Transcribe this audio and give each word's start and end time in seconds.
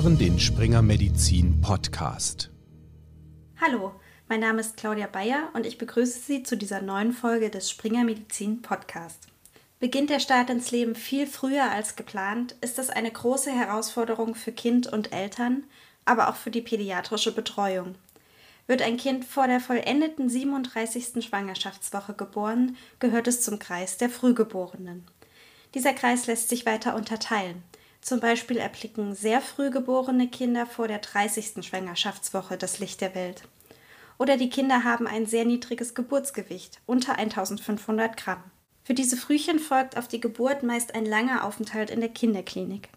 hören 0.00 0.16
den 0.16 0.38
Springer 0.38 0.80
Medizin 0.80 1.60
Podcast. 1.60 2.50
Hallo, 3.60 3.90
mein 4.28 4.38
Name 4.38 4.60
ist 4.60 4.76
Claudia 4.76 5.08
Bayer 5.08 5.48
und 5.54 5.66
ich 5.66 5.76
begrüße 5.76 6.20
Sie 6.20 6.44
zu 6.44 6.56
dieser 6.56 6.80
neuen 6.80 7.12
Folge 7.12 7.50
des 7.50 7.68
Springer 7.68 8.04
Medizin 8.04 8.62
Podcast. 8.62 9.26
Beginnt 9.80 10.10
der 10.10 10.20
Start 10.20 10.50
ins 10.50 10.70
Leben 10.70 10.94
viel 10.94 11.26
früher 11.26 11.72
als 11.72 11.96
geplant, 11.96 12.54
ist 12.60 12.78
das 12.78 12.90
eine 12.90 13.10
große 13.10 13.50
Herausforderung 13.50 14.36
für 14.36 14.52
Kind 14.52 14.86
und 14.86 15.12
Eltern, 15.12 15.64
aber 16.04 16.28
auch 16.28 16.36
für 16.36 16.52
die 16.52 16.62
pädiatrische 16.62 17.34
Betreuung. 17.34 17.96
Wird 18.68 18.82
ein 18.82 18.98
Kind 18.98 19.24
vor 19.24 19.48
der 19.48 19.58
vollendeten 19.58 20.28
37. 20.28 21.24
Schwangerschaftswoche 21.26 22.14
geboren, 22.14 22.76
gehört 23.00 23.26
es 23.26 23.42
zum 23.42 23.58
Kreis 23.58 23.96
der 23.96 24.10
Frühgeborenen. 24.10 25.04
Dieser 25.74 25.92
Kreis 25.92 26.28
lässt 26.28 26.50
sich 26.50 26.66
weiter 26.66 26.94
unterteilen. 26.94 27.64
Zum 28.00 28.20
Beispiel 28.20 28.58
erblicken 28.58 29.14
sehr 29.14 29.40
früh 29.40 29.70
geborene 29.70 30.28
Kinder 30.28 30.66
vor 30.66 30.88
der 30.88 30.98
30. 30.98 31.64
Schwangerschaftswoche 31.66 32.56
das 32.56 32.78
Licht 32.78 33.00
der 33.00 33.14
Welt. 33.14 33.42
Oder 34.18 34.36
die 34.36 34.50
Kinder 34.50 34.84
haben 34.84 35.06
ein 35.06 35.26
sehr 35.26 35.44
niedriges 35.44 35.94
Geburtsgewicht, 35.94 36.80
unter 36.86 37.18
1500 37.18 38.16
Gramm. 38.16 38.42
Für 38.84 38.94
diese 38.94 39.16
Frühchen 39.16 39.58
folgt 39.58 39.96
auf 39.96 40.08
die 40.08 40.20
Geburt 40.20 40.62
meist 40.62 40.94
ein 40.94 41.04
langer 41.04 41.44
Aufenthalt 41.44 41.90
in 41.90 42.00
der 42.00 42.08
Kinderklinik. 42.08 42.88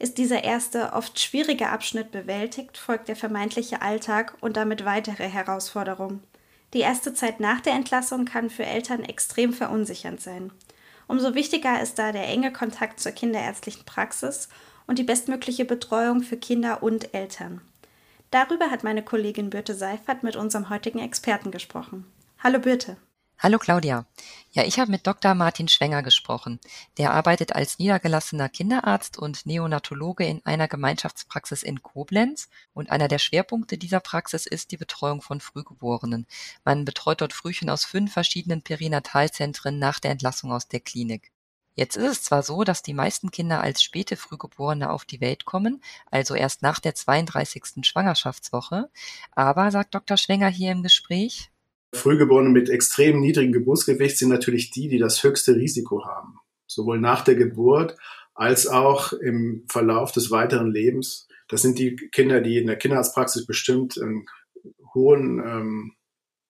Ist 0.00 0.18
dieser 0.18 0.44
erste, 0.44 0.92
oft 0.92 1.18
schwierige 1.18 1.68
Abschnitt 1.68 2.10
bewältigt, 2.10 2.76
folgt 2.76 3.08
der 3.08 3.16
vermeintliche 3.16 3.82
Alltag 3.82 4.34
und 4.40 4.56
damit 4.56 4.84
weitere 4.84 5.28
Herausforderungen. 5.28 6.22
Die 6.74 6.80
erste 6.80 7.14
Zeit 7.14 7.40
nach 7.40 7.60
der 7.60 7.72
Entlassung 7.72 8.24
kann 8.24 8.50
für 8.50 8.66
Eltern 8.66 9.02
extrem 9.02 9.52
verunsichernd 9.52 10.20
sein. 10.20 10.52
Umso 11.08 11.34
wichtiger 11.34 11.82
ist 11.82 11.98
da 11.98 12.12
der 12.12 12.28
enge 12.28 12.52
Kontakt 12.52 13.00
zur 13.00 13.12
kinderärztlichen 13.12 13.84
Praxis 13.84 14.48
und 14.86 14.98
die 14.98 15.04
bestmögliche 15.04 15.64
Betreuung 15.64 16.22
für 16.22 16.36
Kinder 16.36 16.82
und 16.82 17.14
Eltern. 17.14 17.60
Darüber 18.30 18.70
hat 18.70 18.84
meine 18.84 19.02
Kollegin 19.02 19.48
Birte 19.48 19.74
Seifert 19.74 20.22
mit 20.22 20.36
unserem 20.36 20.68
heutigen 20.68 20.98
Experten 20.98 21.50
gesprochen. 21.50 22.04
Hallo 22.40 22.58
Birte. 22.58 22.96
Hallo 23.40 23.60
Claudia. 23.60 24.04
Ja, 24.50 24.64
ich 24.64 24.80
habe 24.80 24.90
mit 24.90 25.06
Dr. 25.06 25.32
Martin 25.34 25.68
Schwenger 25.68 26.02
gesprochen. 26.02 26.58
Der 26.96 27.12
arbeitet 27.12 27.54
als 27.54 27.78
niedergelassener 27.78 28.48
Kinderarzt 28.48 29.16
und 29.16 29.46
Neonatologe 29.46 30.24
in 30.24 30.44
einer 30.44 30.66
Gemeinschaftspraxis 30.66 31.62
in 31.62 31.80
Koblenz 31.80 32.48
und 32.74 32.90
einer 32.90 33.06
der 33.06 33.20
Schwerpunkte 33.20 33.78
dieser 33.78 34.00
Praxis 34.00 34.44
ist 34.44 34.72
die 34.72 34.76
Betreuung 34.76 35.22
von 35.22 35.40
Frühgeborenen. 35.40 36.26
Man 36.64 36.84
betreut 36.84 37.20
dort 37.20 37.32
Frühchen 37.32 37.70
aus 37.70 37.84
fünf 37.84 38.12
verschiedenen 38.12 38.62
Perinatalzentren 38.62 39.78
nach 39.78 40.00
der 40.00 40.10
Entlassung 40.10 40.50
aus 40.50 40.66
der 40.66 40.80
Klinik. 40.80 41.30
Jetzt 41.76 41.96
ist 41.96 42.10
es 42.10 42.22
zwar 42.24 42.42
so, 42.42 42.64
dass 42.64 42.82
die 42.82 42.92
meisten 42.92 43.30
Kinder 43.30 43.60
als 43.60 43.84
späte 43.84 44.16
Frühgeborene 44.16 44.90
auf 44.90 45.04
die 45.04 45.20
Welt 45.20 45.44
kommen, 45.44 45.80
also 46.10 46.34
erst 46.34 46.62
nach 46.62 46.80
der 46.80 46.96
32. 46.96 47.86
Schwangerschaftswoche, 47.86 48.90
aber, 49.30 49.70
sagt 49.70 49.94
Dr. 49.94 50.16
Schwenger 50.16 50.48
hier 50.48 50.72
im 50.72 50.82
Gespräch, 50.82 51.52
Frühgeborene 51.94 52.50
mit 52.50 52.68
extrem 52.68 53.20
niedrigem 53.20 53.52
Geburtsgewicht 53.52 54.18
sind 54.18 54.28
natürlich 54.28 54.70
die, 54.70 54.88
die 54.88 54.98
das 54.98 55.22
höchste 55.22 55.56
Risiko 55.56 56.04
haben. 56.04 56.38
Sowohl 56.66 57.00
nach 57.00 57.24
der 57.24 57.34
Geburt 57.34 57.96
als 58.34 58.66
auch 58.66 59.12
im 59.12 59.64
Verlauf 59.68 60.12
des 60.12 60.30
weiteren 60.30 60.70
Lebens. 60.70 61.28
Das 61.48 61.62
sind 61.62 61.78
die 61.78 61.96
Kinder, 61.96 62.40
die 62.40 62.58
in 62.58 62.66
der 62.66 62.76
Kinderarztpraxis 62.76 63.46
bestimmt 63.46 64.00
einen 64.00 64.26
hohen 64.94 65.38
ähm, 65.38 65.92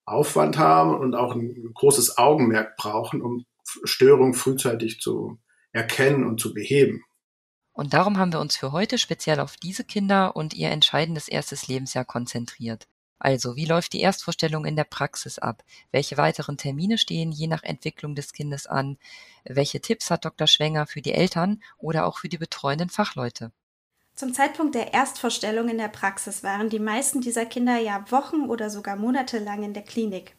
Aufwand 0.04 0.58
haben 0.58 0.98
und 0.98 1.14
auch 1.14 1.34
ein 1.34 1.70
großes 1.74 2.18
Augenmerk 2.18 2.76
brauchen, 2.76 3.22
um 3.22 3.44
Störungen 3.84 4.34
frühzeitig 4.34 5.00
zu 5.00 5.38
erkennen 5.72 6.24
und 6.24 6.40
zu 6.40 6.52
beheben. 6.52 7.04
Und 7.72 7.94
darum 7.94 8.18
haben 8.18 8.32
wir 8.32 8.40
uns 8.40 8.56
für 8.56 8.72
heute 8.72 8.98
speziell 8.98 9.38
auf 9.38 9.56
diese 9.56 9.84
Kinder 9.84 10.34
und 10.34 10.52
ihr 10.52 10.70
entscheidendes 10.70 11.28
erstes 11.28 11.68
Lebensjahr 11.68 12.04
konzentriert. 12.04 12.88
Also, 13.18 13.56
wie 13.56 13.64
läuft 13.64 13.92
die 13.92 14.00
Erstvorstellung 14.00 14.64
in 14.64 14.76
der 14.76 14.84
Praxis 14.84 15.38
ab? 15.38 15.64
Welche 15.90 16.16
weiteren 16.16 16.56
Termine 16.56 16.98
stehen 16.98 17.32
je 17.32 17.48
nach 17.48 17.62
Entwicklung 17.64 18.14
des 18.14 18.32
Kindes 18.32 18.66
an? 18.66 18.96
Welche 19.44 19.80
Tipps 19.80 20.10
hat 20.10 20.24
Dr. 20.24 20.46
Schwenger 20.46 20.86
für 20.86 21.02
die 21.02 21.12
Eltern 21.12 21.62
oder 21.78 22.06
auch 22.06 22.18
für 22.18 22.28
die 22.28 22.38
betreuenden 22.38 22.90
Fachleute? 22.90 23.50
Zum 24.14 24.34
Zeitpunkt 24.34 24.74
der 24.74 24.94
Erstvorstellung 24.94 25.68
in 25.68 25.78
der 25.78 25.88
Praxis 25.88 26.42
waren 26.42 26.70
die 26.70 26.80
meisten 26.80 27.20
dieser 27.20 27.46
Kinder 27.46 27.78
ja 27.78 28.04
Wochen 28.10 28.46
oder 28.46 28.68
sogar 28.68 28.96
Monate 28.96 29.38
lang 29.38 29.62
in 29.62 29.74
der 29.74 29.84
Klinik. 29.84 30.34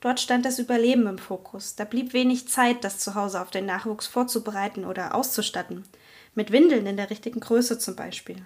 Dort 0.00 0.20
stand 0.20 0.44
das 0.44 0.60
Überleben 0.60 1.06
im 1.08 1.18
Fokus. 1.18 1.74
Da 1.74 1.84
blieb 1.84 2.12
wenig 2.12 2.46
Zeit, 2.46 2.84
das 2.84 3.00
zu 3.00 3.16
Hause 3.16 3.40
auf 3.40 3.50
den 3.50 3.66
Nachwuchs 3.66 4.06
vorzubereiten 4.06 4.84
oder 4.84 5.14
auszustatten. 5.14 5.82
Mit 6.34 6.52
Windeln 6.52 6.86
in 6.86 6.96
der 6.96 7.10
richtigen 7.10 7.40
Größe 7.40 7.78
zum 7.78 7.96
Beispiel. 7.96 8.44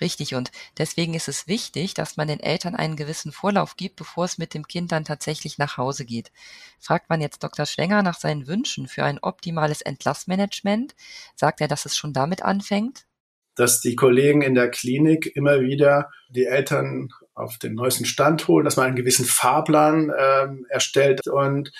Richtig, 0.00 0.34
und 0.34 0.50
deswegen 0.76 1.14
ist 1.14 1.28
es 1.28 1.46
wichtig, 1.46 1.94
dass 1.94 2.16
man 2.16 2.26
den 2.26 2.40
Eltern 2.40 2.74
einen 2.74 2.96
gewissen 2.96 3.30
Vorlauf 3.30 3.76
gibt, 3.76 3.96
bevor 3.96 4.24
es 4.24 4.38
mit 4.38 4.52
dem 4.52 4.66
Kind 4.66 4.90
dann 4.90 5.04
tatsächlich 5.04 5.56
nach 5.58 5.76
Hause 5.76 6.04
geht. 6.04 6.32
Fragt 6.80 7.08
man 7.08 7.20
jetzt 7.20 7.44
Dr. 7.44 7.64
Schwenger 7.64 8.02
nach 8.02 8.18
seinen 8.18 8.46
Wünschen 8.48 8.88
für 8.88 9.04
ein 9.04 9.20
optimales 9.20 9.82
Entlassmanagement, 9.82 10.94
sagt 11.36 11.60
er, 11.60 11.68
dass 11.68 11.86
es 11.86 11.96
schon 11.96 12.12
damit 12.12 12.42
anfängt? 12.42 13.06
Dass 13.54 13.80
die 13.80 13.94
Kollegen 13.94 14.42
in 14.42 14.54
der 14.54 14.68
Klinik 14.68 15.30
immer 15.36 15.60
wieder 15.60 16.10
die 16.28 16.46
Eltern 16.46 17.10
auf 17.34 17.58
den 17.58 17.74
neuesten 17.74 18.04
Stand 18.04 18.48
holen, 18.48 18.64
dass 18.64 18.76
man 18.76 18.86
einen 18.86 18.96
gewissen 18.96 19.24
Fahrplan 19.24 20.10
äh, 20.10 20.48
erstellt 20.70 21.28
und 21.28 21.70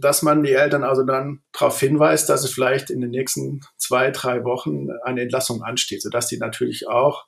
dass 0.00 0.22
man 0.22 0.42
die 0.42 0.52
Eltern 0.52 0.84
also 0.84 1.04
dann 1.04 1.42
darauf 1.52 1.78
hinweist, 1.78 2.28
dass 2.28 2.44
es 2.44 2.52
vielleicht 2.52 2.90
in 2.90 3.00
den 3.00 3.10
nächsten 3.10 3.60
zwei, 3.76 4.10
drei 4.10 4.44
Wochen 4.44 4.88
eine 5.04 5.22
Entlassung 5.22 5.62
ansteht, 5.62 6.02
sodass 6.02 6.28
die 6.28 6.38
natürlich 6.38 6.88
auch 6.88 7.26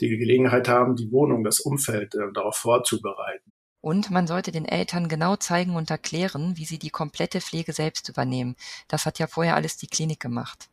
die 0.00 0.08
Gelegenheit 0.08 0.68
haben, 0.68 0.96
die 0.96 1.10
Wohnung, 1.10 1.44
das 1.44 1.60
Umfeld 1.60 2.14
äh, 2.14 2.32
darauf 2.32 2.56
vorzubereiten. 2.56 3.52
Und 3.80 4.10
man 4.12 4.28
sollte 4.28 4.52
den 4.52 4.64
Eltern 4.64 5.08
genau 5.08 5.34
zeigen 5.34 5.74
und 5.74 5.90
erklären, 5.90 6.56
wie 6.56 6.64
sie 6.64 6.78
die 6.78 6.90
komplette 6.90 7.40
Pflege 7.40 7.72
selbst 7.72 8.08
übernehmen. 8.08 8.54
Das 8.86 9.06
hat 9.06 9.18
ja 9.18 9.26
vorher 9.26 9.56
alles 9.56 9.76
die 9.76 9.88
Klinik 9.88 10.20
gemacht. 10.20 10.68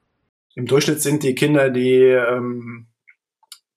Im 0.54 0.68
Durchschnitt 0.68 1.02
sind 1.02 1.24
die 1.24 1.34
Kinder, 1.34 1.72
die 1.72 2.02
ähm, 2.02 2.88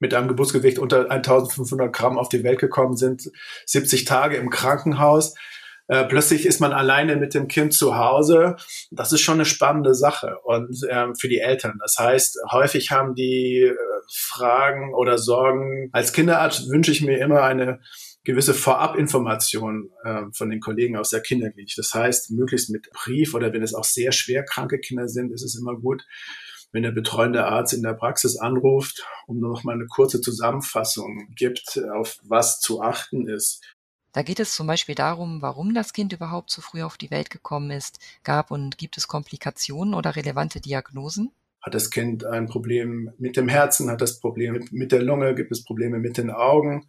mit 0.00 0.12
einem 0.12 0.28
Geburtsgewicht 0.28 0.78
unter 0.78 1.10
1500 1.10 1.92
Gramm 1.92 2.18
auf 2.18 2.28
die 2.28 2.42
Welt 2.44 2.58
gekommen 2.58 2.96
sind, 2.96 3.30
70 3.66 4.04
Tage 4.04 4.36
im 4.36 4.50
Krankenhaus. 4.50 5.34
Äh, 5.88 6.04
plötzlich 6.04 6.46
ist 6.46 6.60
man 6.60 6.72
alleine 6.72 7.16
mit 7.16 7.34
dem 7.34 7.48
Kind 7.48 7.74
zu 7.74 7.96
Hause. 7.96 8.56
Das 8.90 9.12
ist 9.12 9.20
schon 9.20 9.34
eine 9.34 9.44
spannende 9.44 9.94
Sache 9.94 10.38
und 10.44 10.82
äh, 10.88 11.08
für 11.18 11.28
die 11.28 11.40
Eltern. 11.40 11.78
Das 11.80 11.96
heißt, 11.98 12.38
häufig 12.50 12.90
haben 12.90 13.14
die 13.14 13.62
äh, 13.62 13.76
Fragen 14.12 14.94
oder 14.94 15.18
Sorgen. 15.18 15.90
Als 15.92 16.12
Kinderarzt 16.12 16.70
wünsche 16.70 16.92
ich 16.92 17.02
mir 17.02 17.18
immer 17.18 17.42
eine 17.42 17.80
gewisse 18.24 18.54
Vorabinformation 18.54 19.90
äh, 20.04 20.22
von 20.32 20.50
den 20.50 20.60
Kollegen 20.60 20.96
aus 20.96 21.10
der 21.10 21.20
Kinderklinik. 21.20 21.74
Das 21.76 21.92
heißt, 21.92 22.30
möglichst 22.30 22.70
mit 22.70 22.90
Brief 22.92 23.34
oder 23.34 23.52
wenn 23.52 23.62
es 23.62 23.74
auch 23.74 23.84
sehr 23.84 24.12
schwer 24.12 24.44
kranke 24.44 24.78
Kinder 24.78 25.08
sind, 25.08 25.32
ist 25.32 25.42
es 25.42 25.58
immer 25.58 25.76
gut, 25.76 26.04
wenn 26.70 26.84
der 26.84 26.92
betreuende 26.92 27.44
Arzt 27.44 27.74
in 27.74 27.82
der 27.82 27.94
Praxis 27.94 28.38
anruft, 28.38 29.04
um 29.26 29.40
noch 29.40 29.64
mal 29.64 29.74
eine 29.74 29.86
kurze 29.86 30.20
Zusammenfassung 30.20 31.28
gibt, 31.34 31.80
auf 31.94 32.18
was 32.22 32.60
zu 32.60 32.80
achten 32.80 33.28
ist. 33.28 33.62
Da 34.12 34.22
geht 34.22 34.40
es 34.40 34.54
zum 34.54 34.66
Beispiel 34.66 34.94
darum, 34.94 35.40
warum 35.40 35.72
das 35.74 35.92
Kind 35.92 36.12
überhaupt 36.12 36.50
so 36.50 36.60
früh 36.60 36.82
auf 36.82 36.98
die 36.98 37.10
Welt 37.10 37.30
gekommen 37.30 37.70
ist, 37.70 37.98
gab 38.24 38.50
und 38.50 38.76
gibt 38.76 38.98
es 38.98 39.08
Komplikationen 39.08 39.94
oder 39.94 40.16
relevante 40.16 40.60
Diagnosen? 40.60 41.32
Hat 41.62 41.74
das 41.74 41.90
Kind 41.90 42.24
ein 42.24 42.46
Problem 42.46 43.12
mit 43.18 43.36
dem 43.36 43.48
Herzen? 43.48 43.90
Hat 43.90 44.02
das 44.02 44.20
Probleme 44.20 44.60
mit 44.70 44.92
der 44.92 45.02
Lunge? 45.02 45.34
Gibt 45.34 45.52
es 45.52 45.64
Probleme 45.64 45.98
mit 45.98 46.18
den 46.18 46.30
Augen? 46.30 46.88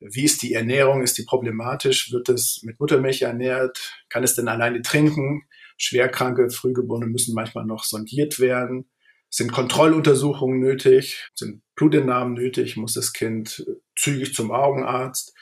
Wie 0.00 0.24
ist 0.24 0.42
die 0.42 0.54
Ernährung? 0.54 1.02
Ist 1.02 1.18
die 1.18 1.24
problematisch? 1.24 2.12
Wird 2.12 2.28
es 2.28 2.60
mit 2.62 2.78
Muttermilch 2.80 3.22
ernährt? 3.22 4.04
Kann 4.08 4.24
es 4.24 4.34
denn 4.34 4.48
alleine 4.48 4.80
trinken? 4.82 5.42
Schwerkranke 5.76 6.50
Frühgeborene 6.50 7.06
müssen 7.06 7.34
manchmal 7.34 7.66
noch 7.66 7.84
sondiert 7.84 8.38
werden. 8.38 8.88
Sind 9.28 9.52
Kontrolluntersuchungen 9.52 10.60
nötig? 10.60 11.30
Sind 11.34 11.62
Blutentnahmen 11.74 12.34
nötig? 12.34 12.76
Muss 12.76 12.94
das 12.94 13.12
Kind 13.12 13.66
zügig 13.96 14.34
zum 14.34 14.52
Augenarzt? 14.52 15.34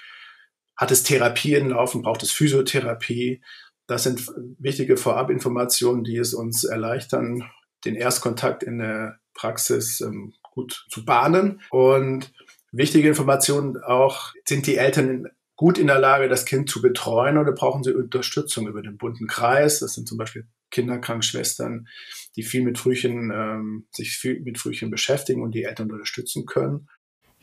Hat 0.76 0.90
es 0.90 1.02
Therapien 1.02 1.70
laufen? 1.70 2.02
Braucht 2.02 2.22
es 2.22 2.30
Physiotherapie? 2.30 3.42
Das 3.86 4.04
sind 4.04 4.30
wichtige 4.58 4.96
Vorabinformationen, 4.96 6.04
die 6.04 6.16
es 6.16 6.34
uns 6.34 6.64
erleichtern, 6.64 7.44
den 7.84 7.94
Erstkontakt 7.94 8.62
in 8.62 8.78
der 8.78 9.18
Praxis 9.34 10.00
ähm, 10.00 10.32
gut 10.42 10.86
zu 10.88 11.04
bahnen. 11.04 11.60
Und 11.70 12.32
wichtige 12.72 13.08
Informationen 13.08 13.76
auch, 13.82 14.32
sind 14.46 14.66
die 14.66 14.76
Eltern 14.76 15.28
gut 15.56 15.78
in 15.78 15.86
der 15.86 15.98
Lage, 15.98 16.28
das 16.28 16.46
Kind 16.46 16.68
zu 16.68 16.80
betreuen 16.82 17.38
oder 17.38 17.52
brauchen 17.52 17.84
sie 17.84 17.92
Unterstützung 17.92 18.66
über 18.66 18.82
den 18.82 18.96
bunten 18.96 19.26
Kreis? 19.26 19.80
Das 19.80 19.94
sind 19.94 20.08
zum 20.08 20.18
Beispiel 20.18 20.46
Kinderkrankschwestern, 20.70 21.86
die 22.34 22.42
viel 22.42 22.62
mit 22.62 22.78
Frühchen, 22.78 23.30
ähm, 23.32 23.86
sich 23.92 24.16
viel 24.16 24.40
mit 24.40 24.58
Frühchen 24.58 24.90
beschäftigen 24.90 25.42
und 25.42 25.52
die 25.52 25.64
Eltern 25.64 25.92
unterstützen 25.92 26.46
können. 26.46 26.88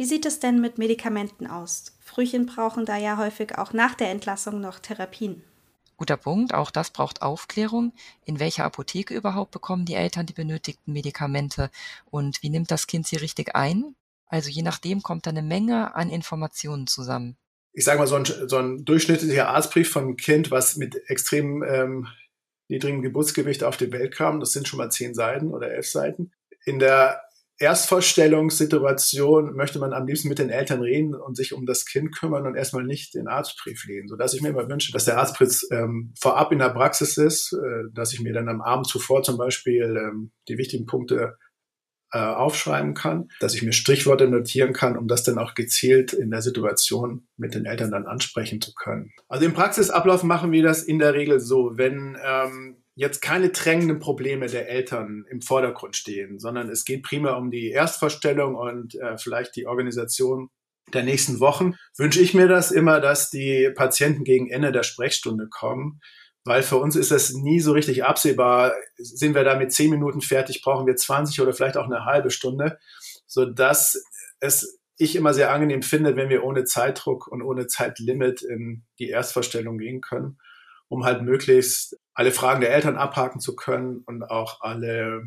Wie 0.01 0.05
sieht 0.05 0.25
es 0.25 0.39
denn 0.39 0.59
mit 0.59 0.79
Medikamenten 0.79 1.45
aus? 1.45 1.95
Frühchen 1.99 2.47
brauchen 2.47 2.87
da 2.87 2.97
ja 2.97 3.17
häufig 3.17 3.59
auch 3.59 3.71
nach 3.71 3.93
der 3.93 4.09
Entlassung 4.09 4.59
noch 4.59 4.79
Therapien. 4.79 5.43
Guter 5.95 6.17
Punkt, 6.17 6.55
auch 6.55 6.71
das 6.71 6.89
braucht 6.89 7.21
Aufklärung. 7.21 7.93
In 8.25 8.39
welcher 8.39 8.65
Apotheke 8.65 9.13
überhaupt 9.13 9.51
bekommen 9.51 9.85
die 9.85 9.93
Eltern 9.93 10.25
die 10.25 10.33
benötigten 10.33 10.91
Medikamente 10.91 11.69
und 12.09 12.41
wie 12.41 12.49
nimmt 12.49 12.71
das 12.71 12.87
Kind 12.87 13.05
sie 13.05 13.17
richtig 13.17 13.55
ein? 13.55 13.95
Also 14.25 14.49
je 14.49 14.63
nachdem 14.63 15.03
kommt 15.03 15.27
da 15.27 15.29
eine 15.29 15.43
Menge 15.43 15.93
an 15.93 16.09
Informationen 16.09 16.87
zusammen. 16.87 17.37
Ich 17.71 17.85
sage 17.85 17.99
mal, 17.99 18.07
so 18.07 18.15
ein, 18.15 18.25
so 18.25 18.57
ein 18.57 18.83
durchschnittlicher 18.83 19.49
Arztbrief 19.49 19.91
von 19.91 20.05
einem 20.05 20.17
Kind, 20.17 20.49
was 20.49 20.77
mit 20.77 20.95
extrem 21.11 21.61
ähm, 21.61 22.07
niedrigem 22.69 23.03
Geburtsgewicht 23.03 23.63
auf 23.63 23.77
die 23.77 23.91
Welt 23.91 24.15
kam, 24.15 24.39
das 24.39 24.51
sind 24.51 24.67
schon 24.67 24.77
mal 24.77 24.89
zehn 24.89 25.13
Seiten 25.13 25.51
oder 25.51 25.69
elf 25.71 25.85
Seiten. 25.85 26.31
In 26.65 26.79
der 26.79 27.21
Erstvorstellungssituation 27.61 29.55
möchte 29.55 29.77
man 29.77 29.93
am 29.93 30.07
liebsten 30.07 30.29
mit 30.29 30.39
den 30.39 30.49
Eltern 30.49 30.81
reden 30.81 31.13
und 31.13 31.37
sich 31.37 31.53
um 31.53 31.65
das 31.65 31.85
Kind 31.85 32.15
kümmern 32.15 32.47
und 32.47 32.55
erstmal 32.55 32.83
nicht 32.83 33.13
den 33.13 33.27
Arztbrief 33.27 33.85
lesen, 33.85 34.07
sodass 34.07 34.33
ich 34.33 34.41
mir 34.41 34.49
immer 34.49 34.67
wünsche, 34.67 34.91
dass 34.91 35.05
der 35.05 35.19
Arztbrief 35.19 35.61
ähm, 35.71 36.13
vorab 36.19 36.51
in 36.51 36.59
der 36.59 36.69
Praxis 36.69 37.17
ist, 37.17 37.53
äh, 37.53 37.83
dass 37.93 38.13
ich 38.13 38.19
mir 38.19 38.33
dann 38.33 38.49
am 38.49 38.61
Abend 38.61 38.87
zuvor 38.87 39.21
zum 39.21 39.37
Beispiel 39.37 39.95
ähm, 39.95 40.31
die 40.47 40.57
wichtigen 40.57 40.87
Punkte 40.87 41.37
äh, 42.13 42.19
aufschreiben 42.19 42.93
kann, 42.93 43.29
dass 43.39 43.55
ich 43.55 43.63
mir 43.63 43.71
Strichworte 43.73 44.27
notieren 44.27 44.73
kann, 44.73 44.97
um 44.97 45.07
das 45.07 45.23
dann 45.23 45.37
auch 45.37 45.53
gezielt 45.53 46.13
in 46.13 46.31
der 46.31 46.41
Situation 46.41 47.27
mit 47.37 47.53
den 47.53 47.65
Eltern 47.65 47.91
dann 47.91 48.05
ansprechen 48.05 48.59
zu 48.59 48.73
können. 48.73 49.11
Also 49.29 49.45
im 49.45 49.53
Praxisablauf 49.53 50.23
machen 50.23 50.51
wir 50.51 50.63
das 50.63 50.83
in 50.83 50.99
der 50.99 51.13
Regel 51.13 51.39
so, 51.39 51.77
wenn 51.77 52.17
ähm, 52.21 52.83
jetzt 52.95 53.21
keine 53.21 53.49
drängenden 53.49 53.99
Probleme 53.99 54.47
der 54.47 54.69
Eltern 54.69 55.25
im 55.29 55.41
Vordergrund 55.41 55.95
stehen, 55.95 56.39
sondern 56.39 56.69
es 56.69 56.85
geht 56.85 57.03
primär 57.03 57.37
um 57.37 57.51
die 57.51 57.71
Erstvorstellung 57.71 58.55
und 58.55 58.95
äh, 58.95 59.17
vielleicht 59.17 59.55
die 59.55 59.65
Organisation 59.65 60.49
der 60.93 61.03
nächsten 61.03 61.39
Wochen, 61.39 61.75
wünsche 61.97 62.19
ich 62.19 62.33
mir 62.33 62.47
das 62.47 62.71
immer, 62.71 62.99
dass 62.99 63.29
die 63.29 63.71
Patienten 63.73 64.23
gegen 64.23 64.49
Ende 64.49 64.71
der 64.71 64.83
Sprechstunde 64.83 65.47
kommen, 65.49 66.01
weil 66.43 66.63
für 66.63 66.77
uns 66.77 66.95
ist 66.95 67.11
das 67.11 67.33
nie 67.33 67.59
so 67.59 67.71
richtig 67.71 68.03
absehbar. 68.03 68.73
Sind 68.97 69.35
wir 69.35 69.43
da 69.43 69.57
mit 69.57 69.71
zehn 69.71 69.89
Minuten 69.89 70.21
fertig, 70.21 70.61
brauchen 70.61 70.87
wir 70.87 70.95
20 70.95 71.39
oder 71.41 71.53
vielleicht 71.53 71.77
auch 71.77 71.85
eine 71.85 72.05
halbe 72.05 72.31
Stunde, 72.31 72.79
so 73.25 73.45
dass 73.45 74.03
es 74.39 74.79
ich 74.97 75.15
immer 75.15 75.33
sehr 75.33 75.51
angenehm 75.51 75.81
finde, 75.81 76.15
wenn 76.15 76.29
wir 76.29 76.43
ohne 76.43 76.63
Zeitdruck 76.63 77.27
und 77.27 77.41
ohne 77.41 77.67
Zeitlimit 77.67 78.43
in 78.43 78.83
die 78.99 79.09
Erstvorstellung 79.09 79.77
gehen 79.77 80.01
können, 80.01 80.37
um 80.89 81.05
halt 81.05 81.23
möglichst 81.23 81.97
alle 82.13 82.31
Fragen 82.31 82.61
der 82.61 82.73
Eltern 82.73 82.97
abhaken 82.97 83.39
zu 83.39 83.55
können 83.55 84.03
und 84.05 84.23
auch 84.23 84.61
alle 84.61 85.23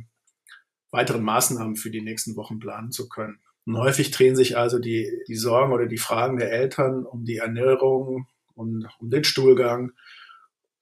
weiteren 0.91 1.23
Maßnahmen 1.23 1.77
für 1.77 1.91
die 1.91 2.03
nächsten 2.03 2.37
Wochen 2.37 2.59
planen 2.59 2.93
zu 2.93 3.09
können. 3.09 3.41
Und 3.67 3.79
häufig 3.79 4.11
drehen 4.11 4.37
sich 4.37 4.57
also 4.57 4.79
die, 4.79 5.11
die 5.27 5.37
Sorgen 5.37 5.73
oder 5.73 5.87
die 5.87 5.99
Fragen 5.99 6.37
der 6.37 6.53
Eltern 6.53 7.05
um 7.05 7.25
die 7.25 7.39
Ernährung, 7.39 8.27
um, 8.55 8.87
um 9.01 9.11
den 9.11 9.25
Stuhlgang, 9.25 9.93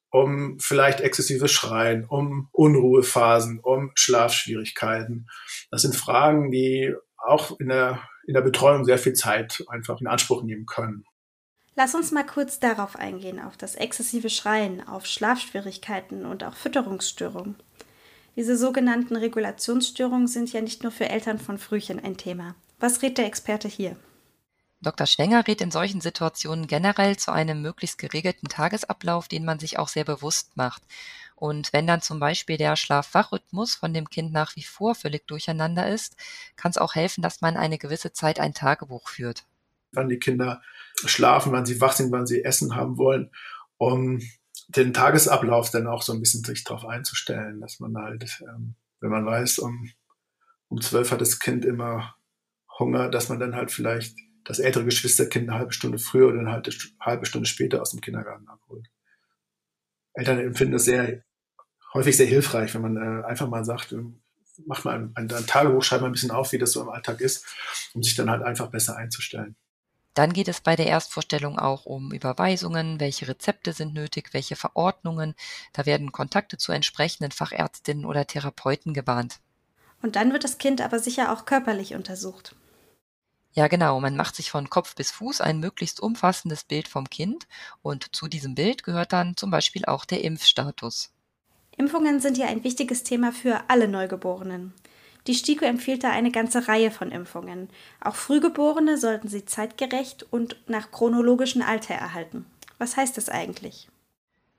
um 0.09 0.59
vielleicht 0.59 1.01
exzessives 1.01 1.51
Schreien, 1.51 2.05
um 2.05 2.49
Unruhephasen, 2.51 3.59
um 3.59 3.91
Schlafschwierigkeiten. 3.95 5.27
Das 5.71 5.81
sind 5.81 5.95
Fragen, 5.95 6.51
die 6.51 6.93
auch 7.17 7.59
in 7.59 7.69
der, 7.69 8.03
in 8.27 8.33
der 8.33 8.41
Betreuung 8.41 8.85
sehr 8.85 8.99
viel 8.99 9.13
Zeit 9.13 9.63
einfach 9.69 10.01
in 10.01 10.07
Anspruch 10.07 10.43
nehmen 10.43 10.65
können. 10.65 11.05
Lass 11.75 11.95
uns 11.95 12.11
mal 12.11 12.25
kurz 12.25 12.59
darauf 12.59 12.95
eingehen, 12.95 13.39
auf 13.39 13.57
das 13.57 13.73
exzessive 13.75 14.29
Schreien, 14.29 14.87
auf 14.87 15.07
Schlafschwierigkeiten 15.07 16.25
und 16.25 16.43
auch 16.43 16.55
Fütterungsstörungen. 16.55 17.55
Diese 18.35 18.57
sogenannten 18.57 19.15
Regulationsstörungen 19.15 20.27
sind 20.27 20.53
ja 20.53 20.61
nicht 20.61 20.83
nur 20.83 20.91
für 20.91 21.09
Eltern 21.09 21.39
von 21.39 21.57
Frühchen 21.57 22.03
ein 22.03 22.17
Thema. 22.17 22.55
Was 22.79 23.01
rät 23.01 23.17
der 23.17 23.25
Experte 23.25 23.67
hier? 23.67 23.95
Dr. 24.81 25.07
Schwenger 25.07 25.47
rät 25.47 25.61
in 25.61 25.71
solchen 25.71 26.01
Situationen 26.01 26.67
generell 26.67 27.17
zu 27.17 27.31
einem 27.31 27.61
möglichst 27.61 27.97
geregelten 27.97 28.49
Tagesablauf, 28.49 29.27
den 29.27 29.45
man 29.45 29.57
sich 29.57 29.79
auch 29.79 29.87
sehr 29.87 30.03
bewusst 30.03 30.57
macht. 30.57 30.83
Und 31.35 31.73
wenn 31.73 31.87
dann 31.87 32.01
zum 32.01 32.19
Beispiel 32.19 32.57
der 32.57 32.75
Schlaf-Wach-Rhythmus 32.75 33.75
von 33.75 33.93
dem 33.93 34.09
Kind 34.09 34.31
nach 34.31 34.55
wie 34.55 34.63
vor 34.63 34.93
völlig 34.93 35.25
durcheinander 35.25 35.87
ist, 35.87 36.17
kann 36.55 36.71
es 36.71 36.77
auch 36.77 36.95
helfen, 36.95 37.21
dass 37.21 37.41
man 37.41 37.57
eine 37.57 37.77
gewisse 37.77 38.13
Zeit 38.13 38.39
ein 38.39 38.53
Tagebuch 38.53 39.07
führt 39.07 39.45
wann 39.93 40.09
die 40.09 40.19
Kinder 40.19 40.61
schlafen, 41.05 41.51
wann 41.51 41.65
sie 41.65 41.81
wach 41.81 41.93
sind, 41.93 42.11
wann 42.11 42.27
sie 42.27 42.43
Essen 42.43 42.75
haben 42.75 42.97
wollen, 42.97 43.31
um 43.77 44.19
den 44.67 44.93
Tagesablauf 44.93 45.69
dann 45.71 45.87
auch 45.87 46.01
so 46.01 46.13
ein 46.13 46.19
bisschen 46.19 46.43
sich 46.43 46.63
darauf 46.63 46.85
einzustellen, 46.85 47.61
dass 47.61 47.79
man 47.79 47.95
halt, 47.97 48.41
ähm, 48.41 48.75
wenn 48.99 49.09
man 49.09 49.25
weiß, 49.25 49.59
um, 49.59 49.89
um 50.69 50.81
zwölf 50.81 51.11
hat 51.11 51.21
das 51.21 51.39
Kind 51.39 51.65
immer 51.65 52.15
Hunger, 52.79 53.09
dass 53.09 53.29
man 53.29 53.39
dann 53.39 53.55
halt 53.55 53.71
vielleicht 53.71 54.17
das 54.45 54.59
ältere 54.59 54.85
Geschwisterkind 54.85 55.49
eine 55.49 55.59
halbe 55.59 55.73
Stunde 55.73 55.99
früher 55.99 56.29
oder 56.29 56.39
eine 56.39 56.63
halbe 56.99 57.25
Stunde 57.25 57.47
später 57.47 57.81
aus 57.81 57.91
dem 57.91 58.01
Kindergarten 58.01 58.47
abholt. 58.47 58.87
Eltern 60.13 60.39
empfinden 60.39 60.73
das 60.73 60.85
sehr 60.85 61.23
häufig 61.93 62.17
sehr 62.17 62.27
hilfreich, 62.27 62.73
wenn 62.73 62.81
man 62.81 62.97
äh, 62.97 63.25
einfach 63.25 63.47
mal 63.47 63.63
sagt, 63.63 63.91
ähm, 63.91 64.21
macht 64.65 64.85
mal 64.85 64.95
ein, 64.95 65.11
ein, 65.15 65.31
ein 65.31 65.47
Tagebuch, 65.47 65.83
schreibt 65.83 66.01
mal 66.01 66.09
ein 66.09 66.13
bisschen 66.13 66.31
auf, 66.31 66.51
wie 66.51 66.57
das 66.57 66.71
so 66.71 66.81
im 66.81 66.89
Alltag 66.89 67.21
ist, 67.21 67.45
um 67.93 68.03
sich 68.03 68.15
dann 68.15 68.29
halt 68.29 68.43
einfach 68.43 68.69
besser 68.69 68.97
einzustellen. 68.97 69.55
Dann 70.13 70.33
geht 70.33 70.47
es 70.47 70.61
bei 70.61 70.75
der 70.75 70.87
Erstvorstellung 70.87 71.57
auch 71.57 71.85
um 71.85 72.11
Überweisungen, 72.11 72.99
welche 72.99 73.27
Rezepte 73.27 73.73
sind 73.73 73.93
nötig, 73.93 74.33
welche 74.33 74.55
Verordnungen. 74.55 75.35
Da 75.73 75.85
werden 75.85 76.11
Kontakte 76.11 76.57
zu 76.57 76.71
entsprechenden 76.71 77.31
Fachärztinnen 77.31 78.05
oder 78.05 78.27
Therapeuten 78.27 78.93
gewarnt. 78.93 79.39
Und 80.01 80.15
dann 80.15 80.33
wird 80.33 80.43
das 80.43 80.57
Kind 80.57 80.81
aber 80.81 80.99
sicher 80.99 81.31
auch 81.31 81.45
körperlich 81.45 81.95
untersucht. 81.95 82.55
Ja, 83.53 83.67
genau. 83.67 83.99
Man 83.99 84.15
macht 84.15 84.35
sich 84.35 84.51
von 84.51 84.69
Kopf 84.69 84.95
bis 84.95 85.11
Fuß 85.11 85.41
ein 85.41 85.59
möglichst 85.59 85.99
umfassendes 85.99 86.63
Bild 86.63 86.87
vom 86.87 87.09
Kind 87.09 87.47
und 87.81 88.15
zu 88.15 88.27
diesem 88.27 88.55
Bild 88.55 88.83
gehört 88.83 89.13
dann 89.13 89.37
zum 89.37 89.51
Beispiel 89.51 89.85
auch 89.85 90.05
der 90.05 90.23
Impfstatus. 90.23 91.11
Impfungen 91.77 92.19
sind 92.19 92.37
ja 92.37 92.47
ein 92.47 92.63
wichtiges 92.63 93.03
Thema 93.03 93.31
für 93.31 93.63
alle 93.67 93.87
Neugeborenen. 93.87 94.73
Die 95.27 95.35
STIKO 95.35 95.65
empfiehlt 95.65 96.03
da 96.03 96.11
eine 96.11 96.31
ganze 96.31 96.67
Reihe 96.67 96.91
von 96.91 97.11
Impfungen. 97.11 97.69
Auch 98.01 98.15
Frühgeborene 98.15 98.97
sollten 98.97 99.29
sie 99.29 99.45
zeitgerecht 99.45 100.25
und 100.31 100.57
nach 100.67 100.91
chronologischem 100.91 101.61
Alter 101.61 101.93
erhalten. 101.93 102.45
Was 102.77 102.97
heißt 102.97 103.15
das 103.15 103.29
eigentlich? 103.29 103.87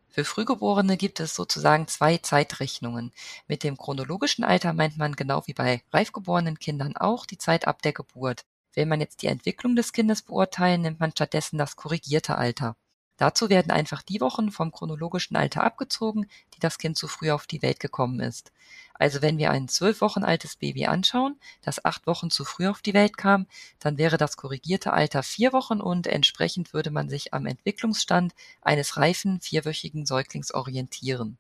Für 0.08 0.25
Frühgeborene 0.25 0.96
gibt 0.96 1.20
es 1.20 1.34
sozusagen 1.34 1.88
zwei 1.88 2.19
Zeitrechnungen. 2.19 3.12
Mit 3.49 3.64
dem 3.64 3.76
chronologischen 3.76 4.44
Alter 4.44 4.72
meint 4.72 4.96
man 4.96 5.16
genau 5.16 5.43
wie 5.46 5.55
bei 5.55 5.82
reifgeborenen 5.93 6.58
Kindern 6.58 6.96
auch 6.96 7.26
die 7.26 7.37
Zeit 7.37 7.67
ab 7.67 7.82
der 7.82 7.93
Geburt. 7.93 8.44
Will 8.75 8.87
man 8.87 9.00
jetzt 9.00 9.22
die 9.22 9.26
Entwicklung 9.26 9.76
des 9.76 9.93
Kindes 9.93 10.22
beurteilen, 10.22 10.82
nimmt 10.82 11.00
man 11.00 11.10
stattdessen 11.10 11.58
das 11.58 11.76
korrigierte 11.76 12.38
Alter. 12.38 12.76
Dazu 13.17 13.49
werden 13.49 13.70
einfach 13.70 14.02
die 14.02 14.20
Wochen 14.20 14.50
vom 14.50 14.72
chronologischen 14.72 15.37
Alter 15.37 15.62
abgezogen, 15.62 16.29
die 16.55 16.60
das 16.60 16.79
Kind 16.79 16.96
zu 16.96 17.06
früh 17.06 17.31
auf 17.31 17.46
die 17.46 17.62
Welt 17.62 17.79
gekommen 17.79 18.20
ist. 18.20 18.53
Also 18.94 19.22
wenn 19.22 19.39
wir 19.39 19.51
ein 19.51 19.69
zwölf 19.69 20.01
Wochen 20.01 20.24
altes 20.24 20.56
Baby 20.56 20.86
anschauen, 20.86 21.39
das 21.63 21.84
acht 21.84 22.06
Wochen 22.06 22.31
zu 22.31 22.44
früh 22.44 22.67
auf 22.69 22.81
die 22.82 22.94
Welt 22.94 23.17
kam, 23.17 23.46
dann 23.81 23.98
wäre 23.98 24.17
das 24.17 24.36
korrigierte 24.36 24.93
Alter 24.93 25.22
vier 25.22 25.53
Wochen 25.53 25.81
und 25.81 26.06
entsprechend 26.06 26.72
würde 26.72 26.91
man 26.91 27.08
sich 27.08 27.34
am 27.34 27.46
Entwicklungsstand 27.46 28.34
eines 28.63 28.96
reifen 28.96 29.41
vierwöchigen 29.41 30.06
Säuglings 30.06 30.55
orientieren. 30.55 31.39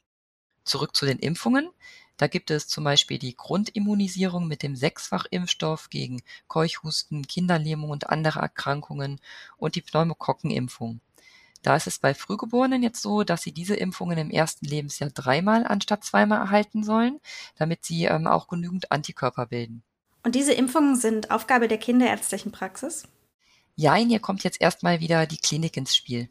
Zurück 0.64 0.94
zu 0.96 1.06
den 1.06 1.18
Impfungen. 1.18 1.70
Da 2.18 2.26
gibt 2.26 2.50
es 2.50 2.68
zum 2.68 2.84
Beispiel 2.84 3.18
die 3.18 3.36
Grundimmunisierung 3.36 4.46
mit 4.46 4.62
dem 4.62 4.76
Sechsfachimpfstoff 4.76 5.90
gegen 5.90 6.22
Keuchhusten, 6.48 7.26
Kinderlähmung 7.26 7.90
und 7.90 8.10
andere 8.10 8.40
Erkrankungen 8.40 9.20
und 9.56 9.74
die 9.74 9.82
Pneumokokkenimpfung. 9.82 11.00
Da 11.64 11.76
ist 11.76 11.86
es 11.86 11.98
bei 11.98 12.12
Frühgeborenen 12.12 12.82
jetzt 12.82 13.00
so, 13.00 13.24
dass 13.24 13.42
sie 13.42 13.50
diese 13.50 13.74
Impfungen 13.74 14.18
im 14.18 14.30
ersten 14.30 14.66
Lebensjahr 14.66 15.08
dreimal 15.08 15.64
anstatt 15.66 16.04
zweimal 16.04 16.40
erhalten 16.40 16.84
sollen, 16.84 17.20
damit 17.56 17.86
sie 17.86 18.04
ähm, 18.04 18.26
auch 18.26 18.48
genügend 18.48 18.92
Antikörper 18.92 19.46
bilden. 19.46 19.82
Und 20.22 20.34
diese 20.34 20.52
Impfungen 20.52 20.96
sind 20.96 21.30
Aufgabe 21.30 21.66
der 21.66 21.78
kinderärztlichen 21.78 22.52
Praxis? 22.52 23.04
Ja, 23.76 23.94
hier 23.94 24.20
kommt 24.20 24.44
jetzt 24.44 24.60
erstmal 24.60 25.00
wieder 25.00 25.26
die 25.26 25.38
Klinik 25.38 25.78
ins 25.78 25.96
Spiel. 25.96 26.28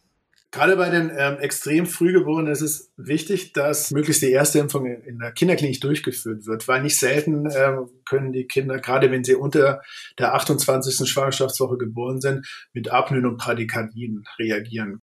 Gerade 0.52 0.78
bei 0.78 0.92
den 0.92 1.12
ähm, 1.18 1.40
extrem 1.40 1.88
Frühgeborenen 1.88 2.54
ist 2.54 2.62
es 2.62 2.92
wichtig, 2.96 3.54
dass 3.54 3.90
möglichst 3.90 4.22
die 4.22 4.30
erste 4.30 4.60
Impfung 4.60 4.86
in 4.86 5.18
der 5.18 5.32
Kinderklinik 5.32 5.82
durchgeführt 5.82 6.46
wird, 6.46 6.68
weil 6.68 6.84
nicht 6.84 7.00
selten 7.00 7.50
ähm, 7.52 7.90
können 8.06 8.34
die 8.34 8.46
Kinder, 8.46 8.78
gerade 8.78 9.10
wenn 9.10 9.24
sie 9.24 9.34
unter 9.34 9.82
der 10.20 10.36
28. 10.36 11.10
Schwangerschaftswoche 11.10 11.80
geboren 11.80 12.22
sind, 12.22 12.46
mit 12.72 12.92
Apnoen 12.92 13.25
und 13.25 13.38
Prädikardien 13.38 14.25
reagieren. 14.38 15.02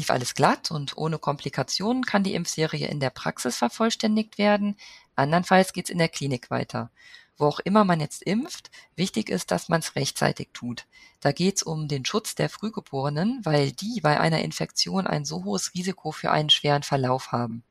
Lief 0.00 0.08
alles 0.08 0.34
glatt 0.34 0.70
und 0.70 0.96
ohne 0.96 1.18
Komplikationen 1.18 2.04
kann 2.04 2.22
die 2.22 2.32
Impfserie 2.32 2.88
in 2.88 3.00
der 3.00 3.10
Praxis 3.10 3.58
vervollständigt 3.58 4.38
werden, 4.38 4.76
andernfalls 5.14 5.74
geht's 5.74 5.90
in 5.90 5.98
der 5.98 6.08
Klinik 6.08 6.50
weiter. 6.50 6.90
Wo 7.36 7.44
auch 7.44 7.60
immer 7.60 7.84
man 7.84 8.00
jetzt 8.00 8.22
impft, 8.22 8.70
wichtig 8.96 9.28
ist, 9.28 9.50
dass 9.50 9.68
man 9.68 9.80
es 9.80 9.96
rechtzeitig 9.96 10.48
tut. 10.54 10.86
Da 11.20 11.32
geht's 11.32 11.62
um 11.62 11.86
den 11.86 12.06
Schutz 12.06 12.34
der 12.34 12.48
Frühgeborenen, 12.48 13.42
weil 13.44 13.72
die 13.72 14.00
bei 14.00 14.18
einer 14.18 14.40
Infektion 14.40 15.06
ein 15.06 15.26
so 15.26 15.44
hohes 15.44 15.74
Risiko 15.74 16.12
für 16.12 16.30
einen 16.30 16.48
schweren 16.48 16.82
Verlauf 16.82 17.30
haben. 17.30 17.62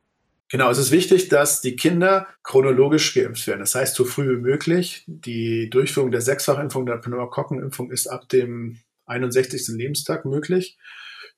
Genau, 0.50 0.70
es 0.70 0.78
ist 0.78 0.92
wichtig, 0.92 1.30
dass 1.30 1.62
die 1.62 1.76
Kinder 1.76 2.28
chronologisch 2.44 3.12
geimpft 3.16 3.48
werden. 3.48 3.62
Das 3.62 3.74
heißt, 3.74 3.96
so 3.96 4.06
früh 4.06 4.38
wie 4.38 4.42
möglich. 4.42 5.04
Die 5.08 5.68
Durchführung 5.72 6.12
der 6.12 6.22
Sechsfachimpfung, 6.22 6.86
der 6.86 6.98
Pneumokokkenimpfung 6.98 7.90
ist 7.90 8.06
ab 8.06 8.30
dem 8.30 8.78
61. 9.08 9.70
Lebenstag 9.70 10.26
möglich. 10.26 10.78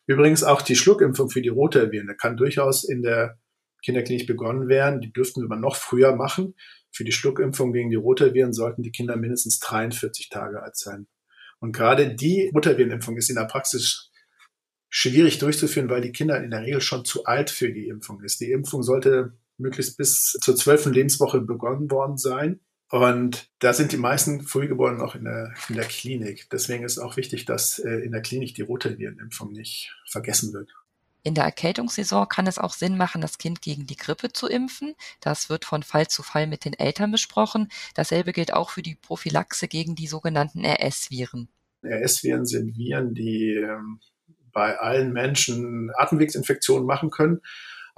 Übrigens 0.08 0.44
auch 0.44 0.62
die 0.62 0.76
Schluckimpfung 0.76 1.30
für 1.30 1.42
die 1.42 1.50
Rote 1.50 1.92
Viren 1.92 2.16
kann 2.18 2.38
durchaus 2.38 2.84
in 2.84 3.02
der 3.02 3.38
Kinderklinik 3.84 4.28
begonnen 4.28 4.68
werden, 4.68 5.02
die 5.02 5.12
dürften 5.12 5.50
wir 5.50 5.56
noch 5.58 5.76
früher 5.76 6.16
machen. 6.16 6.56
Für 6.92 7.04
die 7.04 7.12
Schluckimpfung 7.12 7.74
gegen 7.74 7.90
die 7.90 7.96
Rotaviren 7.96 8.54
sollten 8.54 8.84
die 8.84 8.92
Kinder 8.92 9.16
mindestens 9.16 9.60
43 9.60 10.30
Tage 10.30 10.62
alt 10.62 10.78
sein. 10.78 11.08
Und 11.60 11.74
gerade 11.74 12.16
die 12.16 12.52
Rotavirenimpfung 12.54 13.18
ist 13.18 13.30
in 13.30 13.36
der 13.36 13.46
Praxis 13.46 14.12
schwierig 14.90 15.40
durchzuführen, 15.40 15.90
weil 15.90 16.02
die 16.02 16.12
Kinder 16.12 16.44
in 16.44 16.52
der 16.52 16.64
Regel 16.64 16.82
schon 16.82 17.06
zu 17.06 17.26
alt 17.26 17.50
für 17.50 17.72
die 17.72 17.88
Impfung 17.88 18.22
ist. 18.22 18.42
Die 18.42 18.52
Impfung 18.52 18.84
sollte 18.84 19.38
möglichst 19.58 19.98
bis 19.98 20.38
zur 20.42 20.56
zwölften 20.56 20.92
Lebenswoche 20.92 21.40
begonnen 21.40 21.90
worden 21.90 22.18
sein. 22.18 22.60
Und 22.92 23.50
da 23.60 23.72
sind 23.72 23.94
die 23.94 23.98
meisten 23.98 24.42
Frühgeborenen 24.42 25.00
noch 25.00 25.16
in 25.16 25.24
der, 25.24 25.54
in 25.70 25.76
der 25.76 25.86
Klinik. 25.86 26.50
Deswegen 26.52 26.84
ist 26.84 27.00
auch 27.00 27.16
wichtig, 27.16 27.46
dass 27.46 27.80
äh, 27.80 27.90
in 27.90 28.12
der 28.12 28.22
Klinik 28.22 28.54
die 28.54 28.64
Rotavirenimpfung 28.64 29.54
nicht 29.54 29.96
vergessen 30.06 30.52
wird. 30.52 30.70
In 31.24 31.34
der 31.34 31.46
Erkältungssaison 31.46 32.28
kann 32.28 32.48
es 32.48 32.58
auch 32.58 32.74
Sinn 32.74 32.98
machen, 32.98 33.22
das 33.22 33.38
Kind 33.38 33.62
gegen 33.62 33.86
die 33.86 33.96
Grippe 33.96 34.34
zu 34.34 34.48
impfen. 34.48 34.96
Das 35.22 35.50
wird 35.50 35.64
von 35.64 35.84
Fall 35.84 36.08
zu 36.08 36.22
Fall 36.22 36.48
mit 36.48 36.66
den 36.66 36.74
Eltern 36.74 37.12
besprochen. 37.12 37.70
Dasselbe 37.96 38.34
gilt 38.34 38.54
auch 38.54 38.72
für 38.72 38.82
die 38.82 38.96
Prophylaxe 38.96 39.70
gegen 39.70 39.96
die 39.96 40.08
sogenannten 40.08 40.66
RS-Viren. 40.66 41.48
RS-Viren 41.86 42.46
sind 42.46 42.76
Viren, 42.76 43.14
die 43.14 43.54
ähm, 43.54 44.02
bei 44.52 44.78
allen 44.78 45.14
Menschen 45.14 45.92
Atemwegsinfektionen 45.96 46.86
machen 46.86 47.10
können. 47.10 47.42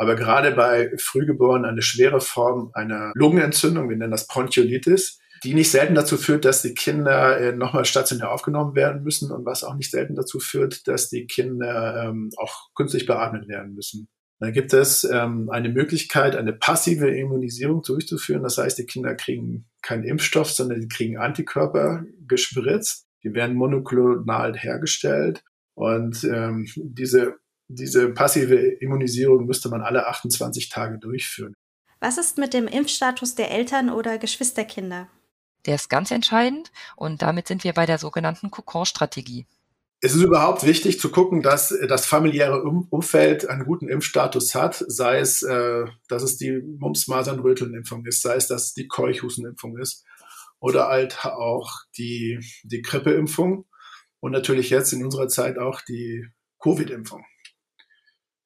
Aber 0.03 0.15
gerade 0.15 0.51
bei 0.51 0.91
Frühgeborenen 0.97 1.63
eine 1.63 1.81
schwere 1.81 2.19
Form 2.19 2.71
einer 2.73 3.13
Lungenentzündung, 3.15 3.89
wir 3.89 3.95
nennen 3.95 4.11
das 4.11 4.27
Bronchiolitis, 4.27 5.21
die 5.45 5.53
nicht 5.53 5.71
selten 5.71 5.95
dazu 5.95 6.17
führt, 6.17 6.43
dass 6.43 6.61
die 6.61 6.73
Kinder 6.73 7.39
äh, 7.39 7.55
nochmal 7.55 7.85
stationär 7.85 8.29
aufgenommen 8.29 8.75
werden 8.75 9.01
müssen 9.03 9.31
und 9.31 9.45
was 9.45 9.63
auch 9.63 9.75
nicht 9.75 9.91
selten 9.91 10.15
dazu 10.15 10.41
führt, 10.41 10.89
dass 10.89 11.07
die 11.07 11.25
Kinder 11.25 12.03
ähm, 12.03 12.31
auch 12.35 12.73
künstlich 12.75 13.05
beatmet 13.05 13.47
werden 13.47 13.75
müssen. 13.75 14.09
Da 14.41 14.51
gibt 14.51 14.73
es 14.73 15.05
ähm, 15.05 15.49
eine 15.49 15.69
Möglichkeit, 15.69 16.35
eine 16.35 16.51
passive 16.51 17.09
Immunisierung 17.09 17.81
durchzuführen. 17.81 18.43
Das 18.43 18.57
heißt, 18.57 18.77
die 18.77 18.85
Kinder 18.85 19.15
kriegen 19.15 19.69
keinen 19.81 20.03
Impfstoff, 20.03 20.51
sondern 20.51 20.81
die 20.81 20.89
kriegen 20.89 21.17
Antikörper 21.17 22.03
gespritzt. 22.27 23.07
Die 23.23 23.33
werden 23.33 23.55
monoklonal 23.55 24.57
hergestellt. 24.57 25.45
Und 25.75 26.25
ähm, 26.25 26.67
diese, 26.75 27.35
diese 27.75 28.09
passive 28.09 28.55
Immunisierung 28.55 29.45
müsste 29.45 29.69
man 29.69 29.81
alle 29.81 30.07
28 30.07 30.69
Tage 30.69 30.99
durchführen. 30.99 31.53
Was 31.99 32.17
ist 32.17 32.37
mit 32.37 32.53
dem 32.53 32.67
Impfstatus 32.67 33.35
der 33.35 33.51
Eltern 33.51 33.89
oder 33.89 34.17
Geschwisterkinder? 34.17 35.07
Der 35.65 35.75
ist 35.75 35.89
ganz 35.89 36.11
entscheidend 36.11 36.71
und 36.95 37.21
damit 37.21 37.47
sind 37.47 37.63
wir 37.63 37.73
bei 37.73 37.85
der 37.85 37.97
sogenannten 37.97 38.51
Kokon-Strategie. 38.51 39.45
Es 40.01 40.13
ist 40.13 40.21
überhaupt 40.21 40.65
wichtig 40.65 40.99
zu 40.99 41.09
gucken, 41.09 41.41
dass 41.41 41.73
das 41.87 42.05
familiäre 42.05 42.61
Umfeld 42.63 43.49
einen 43.49 43.63
guten 43.63 43.87
Impfstatus 43.87 44.53
hat, 44.53 44.83
sei 44.85 45.19
es, 45.19 45.43
äh, 45.43 45.85
dass 46.09 46.23
es 46.23 46.35
die 46.35 46.61
Mumps-Masern-Röteln-Impfung 46.61 48.05
ist, 48.05 48.21
sei 48.21 48.35
es, 48.35 48.47
dass 48.47 48.63
es 48.65 48.73
die 48.73 48.89
Keuchhusen-Impfung 48.89 49.77
ist 49.77 50.03
oder 50.59 50.89
halt 50.89 51.23
auch 51.23 51.69
die, 51.97 52.39
die 52.63 52.81
Grippe-Impfung 52.81 53.65
und 54.19 54.31
natürlich 54.33 54.69
jetzt 54.69 54.91
in 54.91 55.05
unserer 55.05 55.29
Zeit 55.29 55.57
auch 55.57 55.79
die 55.81 56.27
Covid-Impfung. 56.61 57.23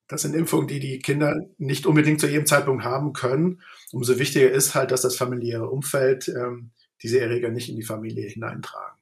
Das 0.07 0.21
sind 0.21 0.35
Impfungen, 0.35 0.67
die 0.67 0.79
die 0.79 0.99
Kinder 0.99 1.35
nicht 1.57 1.85
unbedingt 1.85 2.21
zu 2.21 2.27
jedem 2.27 2.45
Zeitpunkt 2.45 2.83
haben 2.83 3.13
können. 3.13 3.61
Umso 3.91 4.17
wichtiger 4.19 4.49
ist 4.49 4.73
halt, 4.73 4.91
dass 4.91 5.01
das 5.01 5.17
familiäre 5.17 5.69
Umfeld 5.69 6.29
ähm, 6.29 6.71
diese 7.01 7.19
Erreger 7.19 7.49
nicht 7.49 7.69
in 7.69 7.75
die 7.75 7.83
Familie 7.83 8.27
hineintragen. 8.27 8.97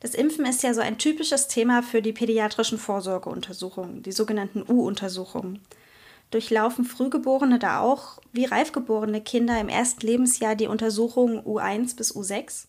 Das 0.00 0.16
Impfen 0.16 0.44
ist 0.46 0.64
ja 0.64 0.74
so 0.74 0.80
ein 0.80 0.98
typisches 0.98 1.46
Thema 1.46 1.80
für 1.80 2.02
die 2.02 2.12
pädiatrischen 2.12 2.76
Vorsorgeuntersuchungen, 2.76 4.02
die 4.02 4.10
sogenannten 4.10 4.64
U-Untersuchungen. 4.68 5.60
Durchlaufen 6.32 6.84
Frühgeborene 6.84 7.60
da 7.60 7.80
auch 7.80 8.18
wie 8.32 8.46
reifgeborene 8.46 9.20
Kinder 9.20 9.60
im 9.60 9.68
ersten 9.68 10.04
Lebensjahr 10.04 10.56
die 10.56 10.66
Untersuchungen 10.66 11.38
U1 11.40 11.94
bis 11.94 12.16
U6? 12.16 12.66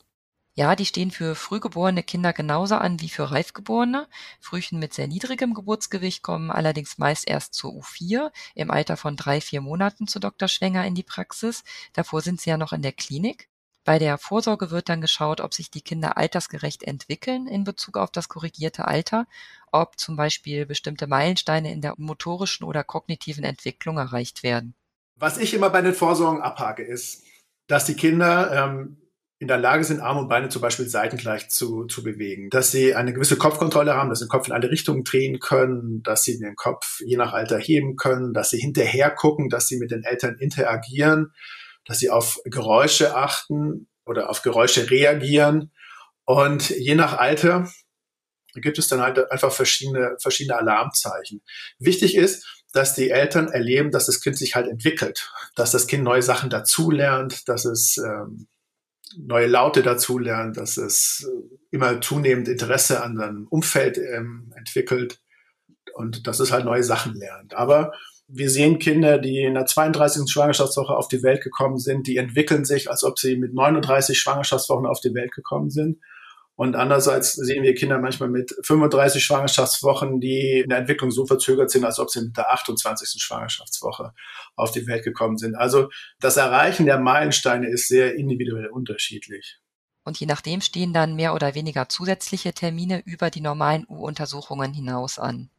Ja, 0.55 0.75
die 0.75 0.85
stehen 0.85 1.09
für 1.09 1.33
frühgeborene 1.33 2.03
Kinder 2.03 2.31
genauso 2.31 2.75
an 2.75 3.01
wie 3.01 3.09
für 3.09 3.31
Reifgeborene. 3.31 4.07
Frühchen 4.39 4.77
mit 4.77 4.93
sehr 4.93 5.07
niedrigem 5.07 5.55
Geburtsgewicht 5.55 6.21
kommen 6.21 6.51
allerdings 6.51 6.99
meist 6.99 7.27
erst 7.27 7.55
zur 7.55 7.71
U4 7.71 8.31
im 8.53 8.69
Alter 8.69 8.95
von 8.95 9.15
drei, 9.15 9.41
vier 9.41 9.61
Monaten 9.61 10.05
zu 10.05 10.19
Dr. 10.19 10.47
Schwenger 10.47 10.85
in 10.85 10.93
die 10.93 11.01
Praxis. 11.01 11.63
Davor 11.93 12.21
sind 12.21 12.39
sie 12.39 12.51
ja 12.51 12.57
noch 12.57 12.71
in 12.71 12.83
der 12.83 12.91
Klinik. 12.91 13.49
Bei 13.83 13.97
der 13.97 14.19
Vorsorge 14.19 14.69
wird 14.69 14.89
dann 14.89 15.01
geschaut, 15.01 15.41
ob 15.41 15.55
sich 15.55 15.71
die 15.71 15.81
Kinder 15.81 16.17
altersgerecht 16.17 16.83
entwickeln 16.83 17.47
in 17.47 17.63
Bezug 17.63 17.97
auf 17.97 18.11
das 18.11 18.29
korrigierte 18.29 18.87
Alter, 18.87 19.25
ob 19.71 19.99
zum 19.99 20.15
Beispiel 20.15 20.67
bestimmte 20.67 21.07
Meilensteine 21.07 21.73
in 21.73 21.81
der 21.81 21.95
motorischen 21.97 22.63
oder 22.63 22.83
kognitiven 22.83 23.43
Entwicklung 23.43 23.97
erreicht 23.97 24.43
werden. 24.43 24.75
Was 25.15 25.37
ich 25.37 25.53
immer 25.53 25.71
bei 25.71 25.81
den 25.81 25.95
Vorsorgen 25.95 26.41
abhake, 26.41 26.83
ist, 26.83 27.23
dass 27.67 27.85
die 27.85 27.95
Kinder 27.95 28.51
ähm, 28.51 29.02
in 29.43 29.49
der 29.49 29.57
Lage 29.57 29.83
sind, 29.83 29.99
Arme 29.99 30.21
und 30.21 30.29
Beine 30.29 30.47
zum 30.47 30.61
Beispiel 30.61 30.87
seitengleich 30.87 31.49
zu, 31.49 31.83
zu 31.83 32.01
bewegen, 32.01 32.49
dass 32.49 32.71
sie 32.71 32.95
eine 32.95 33.11
gewisse 33.11 33.35
Kopfkontrolle 33.35 33.93
haben, 33.93 34.07
dass 34.07 34.19
sie 34.19 34.25
den 34.25 34.29
Kopf 34.29 34.47
in 34.47 34.53
alle 34.53 34.71
Richtungen 34.71 35.03
drehen 35.03 35.39
können, 35.39 36.01
dass 36.01 36.23
sie 36.23 36.39
den 36.39 36.55
Kopf 36.55 37.01
je 37.01 37.17
nach 37.17 37.33
Alter 37.33 37.59
heben 37.59 37.97
können, 37.97 38.33
dass 38.33 38.51
sie 38.51 38.59
hinterher 38.59 39.11
gucken, 39.11 39.49
dass 39.49 39.67
sie 39.67 39.79
mit 39.79 39.91
den 39.91 40.05
Eltern 40.05 40.37
interagieren, 40.37 41.33
dass 41.85 41.99
sie 41.99 42.09
auf 42.09 42.39
Geräusche 42.45 43.17
achten 43.17 43.89
oder 44.05 44.29
auf 44.29 44.43
Geräusche 44.43 44.89
reagieren. 44.89 45.73
Und 46.23 46.69
je 46.69 46.95
nach 46.95 47.17
Alter 47.17 47.69
gibt 48.55 48.79
es 48.79 48.87
dann 48.87 49.01
halt 49.01 49.29
einfach 49.29 49.51
verschiedene, 49.51 50.15
verschiedene 50.21 50.57
Alarmzeichen. 50.57 51.41
Wichtig 51.79 52.15
ist, 52.15 52.63
dass 52.71 52.95
die 52.95 53.09
Eltern 53.09 53.49
erleben, 53.49 53.91
dass 53.91 54.05
das 54.05 54.21
Kind 54.21 54.37
sich 54.37 54.55
halt 54.55 54.69
entwickelt, 54.69 55.29
dass 55.57 55.71
das 55.71 55.85
Kind 55.85 56.05
neue 56.05 56.23
Sachen 56.23 56.49
dazulernt, 56.49 57.49
dass 57.49 57.65
es 57.65 57.97
ähm, 57.97 58.47
neue 59.17 59.47
Laute 59.47 59.83
dazulernt, 59.83 60.57
dass 60.57 60.77
es 60.77 61.29
immer 61.71 62.01
zunehmend 62.01 62.47
Interesse 62.47 63.03
an 63.03 63.17
seinem 63.17 63.47
Umfeld 63.47 63.97
ähm, 63.97 64.53
entwickelt 64.55 65.19
und 65.95 66.27
dass 66.27 66.39
es 66.39 66.51
halt 66.51 66.65
neue 66.65 66.83
Sachen 66.83 67.15
lernt. 67.15 67.53
Aber 67.55 67.93
wir 68.27 68.49
sehen 68.49 68.79
Kinder, 68.79 69.19
die 69.19 69.39
in 69.39 69.53
der 69.53 69.65
32. 69.65 70.31
Schwangerschaftswoche 70.31 70.95
auf 70.95 71.07
die 71.07 71.23
Welt 71.23 71.43
gekommen 71.43 71.77
sind, 71.77 72.07
die 72.07 72.17
entwickeln 72.17 72.65
sich, 72.65 72.89
als 72.89 73.03
ob 73.03 73.19
sie 73.19 73.35
mit 73.35 73.53
39 73.53 74.17
Schwangerschaftswochen 74.17 74.85
auf 74.85 75.01
die 75.01 75.13
Welt 75.13 75.31
gekommen 75.31 75.69
sind. 75.69 75.99
Und 76.55 76.75
andererseits 76.75 77.33
sehen 77.33 77.63
wir 77.63 77.73
Kinder 77.73 77.97
manchmal 77.97 78.29
mit 78.29 78.55
35 78.63 79.23
Schwangerschaftswochen, 79.23 80.19
die 80.19 80.61
in 80.63 80.69
der 80.69 80.77
Entwicklung 80.79 81.09
so 81.09 81.25
verzögert 81.25 81.71
sind, 81.71 81.83
als 81.83 81.97
ob 81.97 82.11
sie 82.11 82.21
mit 82.21 82.37
der 82.37 82.51
28. 82.51 83.21
Schwangerschaftswoche 83.21 84.13
auf 84.55 84.71
die 84.71 84.85
Welt 84.85 85.03
gekommen 85.03 85.37
sind. 85.37 85.55
Also 85.55 85.89
das 86.19 86.37
Erreichen 86.37 86.85
der 86.85 86.99
Meilensteine 86.99 87.67
ist 87.69 87.87
sehr 87.87 88.15
individuell 88.15 88.67
unterschiedlich. 88.67 89.59
Und 90.03 90.19
je 90.19 90.27
nachdem 90.27 90.61
stehen 90.61 90.93
dann 90.93 91.15
mehr 91.15 91.33
oder 91.33 91.55
weniger 91.55 91.89
zusätzliche 91.89 92.53
Termine 92.53 93.01
über 93.05 93.29
die 93.29 93.41
normalen 93.41 93.85
U-Untersuchungen 93.87 94.73
hinaus 94.73 95.17
an. 95.17 95.49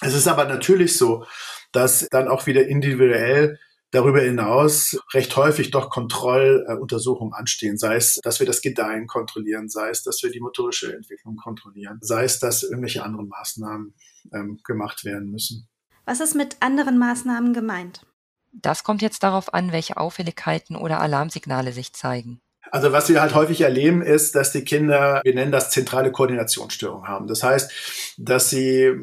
Es 0.00 0.14
ist 0.14 0.28
aber 0.28 0.44
natürlich 0.44 0.96
so, 0.96 1.26
dass 1.72 2.08
dann 2.10 2.28
auch 2.28 2.46
wieder 2.46 2.66
individuell 2.66 3.58
darüber 3.90 4.20
hinaus 4.20 4.98
recht 5.12 5.36
häufig 5.36 5.70
doch 5.70 5.90
Kontrolluntersuchungen 5.90 7.34
anstehen, 7.34 7.78
sei 7.78 7.96
es, 7.96 8.20
dass 8.22 8.40
wir 8.40 8.46
das 8.46 8.60
Gedeihen 8.60 9.06
kontrollieren, 9.06 9.68
sei 9.68 9.90
es, 9.90 10.02
dass 10.02 10.22
wir 10.22 10.30
die 10.30 10.40
motorische 10.40 10.94
Entwicklung 10.94 11.36
kontrollieren, 11.36 11.98
sei 12.00 12.24
es, 12.24 12.38
dass 12.38 12.62
irgendwelche 12.62 13.02
anderen 13.02 13.28
Maßnahmen 13.28 13.94
ähm, 14.34 14.60
gemacht 14.64 15.04
werden 15.04 15.30
müssen. 15.30 15.68
Was 16.04 16.20
ist 16.20 16.34
mit 16.34 16.56
anderen 16.60 16.98
Maßnahmen 16.98 17.52
gemeint? 17.52 18.06
Das 18.52 18.82
kommt 18.82 19.02
jetzt 19.02 19.22
darauf 19.22 19.52
an, 19.52 19.72
welche 19.72 19.96
Auffälligkeiten 19.96 20.76
oder 20.76 21.00
Alarmsignale 21.00 21.72
sich 21.72 21.92
zeigen. 21.92 22.40
Also 22.70 22.92
was 22.92 23.08
wir 23.08 23.20
halt 23.20 23.34
häufig 23.34 23.60
erleben, 23.60 24.02
ist, 24.02 24.34
dass 24.34 24.52
die 24.52 24.64
Kinder, 24.64 25.20
wir 25.24 25.34
nennen 25.34 25.52
das 25.52 25.70
zentrale 25.70 26.12
Koordinationsstörung 26.12 27.06
haben. 27.06 27.26
Das 27.26 27.42
heißt, 27.42 28.14
dass 28.18 28.50
sie 28.50 29.00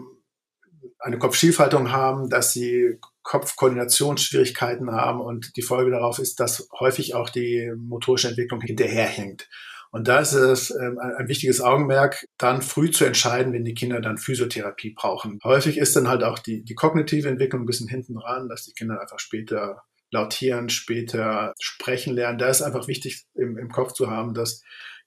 eine 1.00 1.18
Kopfschiefhaltung 1.18 1.92
haben, 1.92 2.30
dass 2.30 2.54
sie 2.54 3.00
Kopfkoordinationsschwierigkeiten 3.26 4.92
haben 4.92 5.20
und 5.20 5.58
die 5.58 5.64
Folge 5.64 5.92
darauf 5.92 6.20
ist, 6.20 6.40
dass 6.40 6.70
häufig 6.80 7.16
auch 7.16 7.30
die 7.30 7.74
motorische 7.76 8.30
Entwicklung 8.30 8.62
hinterherhängt. 8.62 9.50
Und 9.92 10.08
da 10.08 10.20
ist 10.20 10.34
es 10.34 10.72
ähm, 10.72 11.00
ein 11.00 11.28
wichtiges 11.28 11.62
Augenmerk, 11.62 12.26
dann 12.38 12.62
früh 12.62 12.92
zu 12.92 13.06
entscheiden, 13.06 13.54
wenn 13.54 13.64
die 13.64 13.74
Kinder 13.74 14.00
dann 14.00 14.18
Physiotherapie 14.18 14.94
brauchen. 14.94 15.40
Häufig 15.44 15.78
ist 15.78 15.96
dann 15.96 16.08
halt 16.08 16.24
auch 16.24 16.38
die, 16.38 16.64
die 16.64 16.76
kognitive 16.76 17.28
Entwicklung 17.28 17.64
ein 17.64 17.66
bisschen 17.66 17.88
hinten 17.88 18.16
dran, 18.16 18.48
dass 18.48 18.66
die 18.66 18.74
Kinder 18.74 19.02
einfach 19.02 19.20
später 19.20 19.84
lautieren, 20.16 20.70
später 20.70 21.54
sprechen 21.60 22.14
lernen. 22.14 22.38
Da 22.38 22.50
ist 22.50 22.62
einfach 22.62 22.88
wichtig 22.88 23.26
im, 23.36 23.58
im 23.58 23.70
Kopf 23.70 23.94
zu 23.94 24.10
haben, 24.10 24.34
dass 24.34 24.62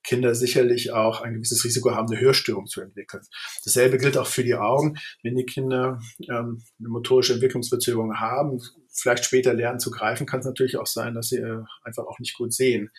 Kinder 0.05 0.35
sicherlich 0.35 0.93
auch 0.93 1.21
ein 1.21 1.35
gewisses 1.35 1.65
Risiko 1.65 1.91
haben, 1.91 2.11
eine 2.11 2.21
Hörstörung 2.21 2.67
zu 2.67 2.81
entwickeln. 2.81 3.23
Dasselbe 3.65 3.99
gilt 3.99 4.17
auch 4.17 4.27
für 4.27 4.45
die 4.45 4.55
Augen. 4.55 4.97
Wenn 5.23 5.37
die 5.37 5.45
Kinder 5.45 5.99
ähm, 6.31 6.63
eine 6.79 6.89
motorische 6.89 7.35
Entwicklungsverzögerung 7.35 8.15
haben, 8.19 8.61
vielleicht 8.93 9.25
später 9.25 9.55
lernen 9.55 9.81
zu 9.81 9.91
greifen, 9.91 10.27
kann 10.27 10.41
es 10.41 10.47
natürlich 10.47 10.77
auch 10.77 10.87
sein, 10.87 11.15
dass 11.15 11.29
sie 11.29 11.39
äh, 11.39 11.63
einfach 11.83 12.05
auch 12.05 12.19
nicht 12.21 12.37
gut 12.37 12.53
sehen. 12.53 12.91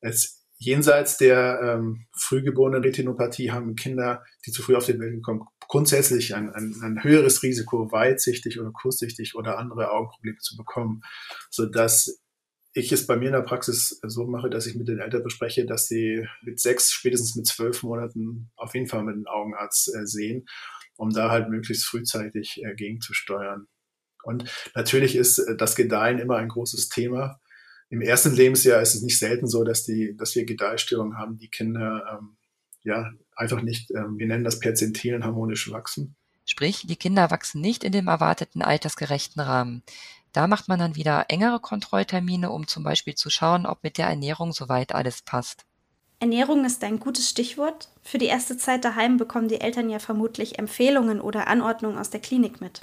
Als 0.00 0.44
jenseits 0.58 1.16
der 1.16 1.60
ähm, 1.62 2.06
frühgeborenen 2.16 2.82
Retinopathie 2.82 3.50
haben 3.50 3.74
Kinder, 3.74 4.24
die 4.46 4.52
zu 4.52 4.62
früh 4.62 4.76
auf 4.76 4.86
die 4.86 4.98
Welt 4.98 5.14
gekommen, 5.14 5.44
grundsätzlich 5.68 6.34
ein, 6.34 6.50
ein, 6.52 6.74
ein 6.82 7.02
höheres 7.02 7.42
Risiko, 7.42 7.90
weitsichtig 7.92 8.60
oder 8.60 8.70
kurzsichtig 8.72 9.34
oder 9.34 9.58
andere 9.58 9.90
Augenprobleme 9.90 10.38
zu 10.38 10.56
bekommen, 10.56 11.02
so 11.50 11.66
dass 11.66 12.20
ich 12.76 12.92
es 12.92 13.06
bei 13.06 13.16
mir 13.16 13.26
in 13.26 13.32
der 13.32 13.40
Praxis 13.40 13.98
so 14.02 14.26
mache, 14.26 14.50
dass 14.50 14.66
ich 14.66 14.74
mit 14.76 14.86
den 14.86 14.98
Eltern 14.98 15.22
bespreche, 15.22 15.64
dass 15.64 15.88
sie 15.88 16.26
mit 16.42 16.60
sechs, 16.60 16.92
spätestens 16.92 17.34
mit 17.34 17.46
zwölf 17.46 17.82
Monaten 17.82 18.50
auf 18.56 18.74
jeden 18.74 18.86
Fall 18.86 19.02
mit 19.02 19.14
einem 19.14 19.26
Augenarzt 19.26 19.94
äh, 19.94 20.06
sehen, 20.06 20.46
um 20.96 21.10
da 21.10 21.30
halt 21.30 21.48
möglichst 21.48 21.86
frühzeitig 21.86 22.62
äh, 22.62 22.74
gegenzusteuern. 22.74 23.66
Und 24.24 24.44
natürlich 24.74 25.16
ist 25.16 25.38
äh, 25.38 25.56
das 25.56 25.74
Gedeihen 25.74 26.18
immer 26.18 26.36
ein 26.36 26.48
großes 26.48 26.90
Thema. 26.90 27.40
Im 27.88 28.02
ersten 28.02 28.34
Lebensjahr 28.34 28.82
ist 28.82 28.94
es 28.94 29.02
nicht 29.02 29.18
selten 29.18 29.46
so, 29.46 29.64
dass 29.64 29.84
die, 29.84 30.14
dass 30.14 30.34
wir 30.34 30.44
Gedeihstörungen 30.44 31.16
haben, 31.16 31.38
die 31.38 31.48
Kinder 31.48 32.18
ähm, 32.18 32.36
ja 32.82 33.10
einfach 33.36 33.62
nicht, 33.62 33.90
ähm, 33.90 34.18
wir 34.18 34.26
nennen 34.26 34.44
das 34.44 34.58
perzentilen 34.58 35.24
harmonisch 35.24 35.70
wachsen. 35.70 36.16
Sprich, 36.44 36.86
die 36.86 36.96
Kinder 36.96 37.30
wachsen 37.30 37.60
nicht 37.60 37.84
in 37.84 37.92
dem 37.92 38.08
erwarteten 38.08 38.62
altersgerechten 38.62 39.42
Rahmen. 39.42 39.82
Da 40.32 40.46
macht 40.46 40.68
man 40.68 40.78
dann 40.78 40.96
wieder 40.96 41.26
engere 41.28 41.60
Kontrolltermine, 41.60 42.50
um 42.50 42.66
zum 42.66 42.82
Beispiel 42.82 43.14
zu 43.14 43.30
schauen, 43.30 43.66
ob 43.66 43.82
mit 43.82 43.98
der 43.98 44.06
Ernährung 44.06 44.52
soweit 44.52 44.94
alles 44.94 45.22
passt. 45.22 45.64
Ernährung 46.18 46.64
ist 46.64 46.82
ein 46.84 47.00
gutes 47.00 47.28
Stichwort. 47.28 47.88
Für 48.02 48.18
die 48.18 48.26
erste 48.26 48.56
Zeit 48.56 48.84
daheim 48.84 49.16
bekommen 49.16 49.48
die 49.48 49.60
Eltern 49.60 49.90
ja 49.90 49.98
vermutlich 49.98 50.58
Empfehlungen 50.58 51.20
oder 51.20 51.46
Anordnungen 51.46 51.98
aus 51.98 52.10
der 52.10 52.20
Klinik 52.20 52.60
mit. 52.60 52.80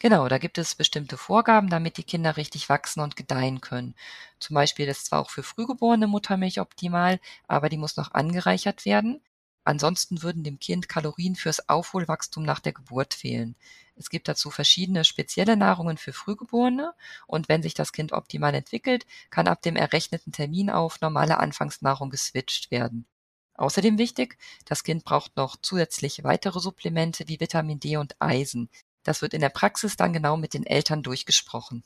Genau, 0.00 0.28
da 0.28 0.38
gibt 0.38 0.58
es 0.58 0.76
bestimmte 0.76 1.16
Vorgaben, 1.16 1.70
damit 1.70 1.96
die 1.96 2.04
Kinder 2.04 2.36
richtig 2.36 2.68
wachsen 2.68 3.00
und 3.00 3.16
gedeihen 3.16 3.60
können. 3.60 3.94
Zum 4.38 4.54
Beispiel 4.54 4.86
ist 4.86 5.06
zwar 5.06 5.20
auch 5.20 5.30
für 5.30 5.42
frühgeborene 5.42 6.06
Muttermilch 6.06 6.60
optimal, 6.60 7.18
aber 7.48 7.68
die 7.68 7.78
muss 7.78 7.96
noch 7.96 8.12
angereichert 8.12 8.84
werden. 8.84 9.20
Ansonsten 9.68 10.22
würden 10.22 10.44
dem 10.44 10.58
Kind 10.58 10.88
Kalorien 10.88 11.36
fürs 11.36 11.68
Aufholwachstum 11.68 12.42
nach 12.42 12.58
der 12.58 12.72
Geburt 12.72 13.12
fehlen. 13.12 13.54
Es 13.96 14.08
gibt 14.08 14.26
dazu 14.26 14.50
verschiedene 14.50 15.04
spezielle 15.04 15.58
Nahrungen 15.58 15.98
für 15.98 16.14
Frühgeborene 16.14 16.94
und 17.26 17.50
wenn 17.50 17.62
sich 17.62 17.74
das 17.74 17.92
Kind 17.92 18.12
optimal 18.12 18.54
entwickelt, 18.54 19.04
kann 19.28 19.46
ab 19.46 19.60
dem 19.60 19.76
errechneten 19.76 20.32
Termin 20.32 20.70
auf 20.70 21.02
normale 21.02 21.36
Anfangsnahrung 21.36 22.08
geswitcht 22.08 22.70
werden. 22.70 23.04
Außerdem 23.56 23.98
wichtig, 23.98 24.38
das 24.64 24.84
Kind 24.84 25.04
braucht 25.04 25.36
noch 25.36 25.58
zusätzlich 25.60 26.24
weitere 26.24 26.60
Supplemente 26.60 27.28
wie 27.28 27.38
Vitamin 27.38 27.78
D 27.78 27.98
und 27.98 28.16
Eisen. 28.20 28.70
Das 29.02 29.20
wird 29.20 29.34
in 29.34 29.42
der 29.42 29.50
Praxis 29.50 29.98
dann 29.98 30.14
genau 30.14 30.38
mit 30.38 30.54
den 30.54 30.64
Eltern 30.64 31.02
durchgesprochen. 31.02 31.84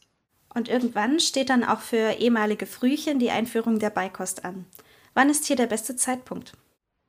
Und 0.55 0.69
irgendwann 0.69 1.19
steht 1.19 1.51
dann 1.51 1.65
auch 1.65 1.81
für 1.81 2.13
ehemalige 2.13 2.67
Frühchen 2.67 3.19
die 3.19 3.31
Einführung 3.31 3.81
der 3.81 3.91
Beikost 3.91 4.45
an. 4.45 4.67
Wann 5.15 5.31
ist 5.31 5.47
hier 5.47 5.57
der 5.57 5.67
beste 5.67 5.97
Zeitpunkt? 5.97 6.53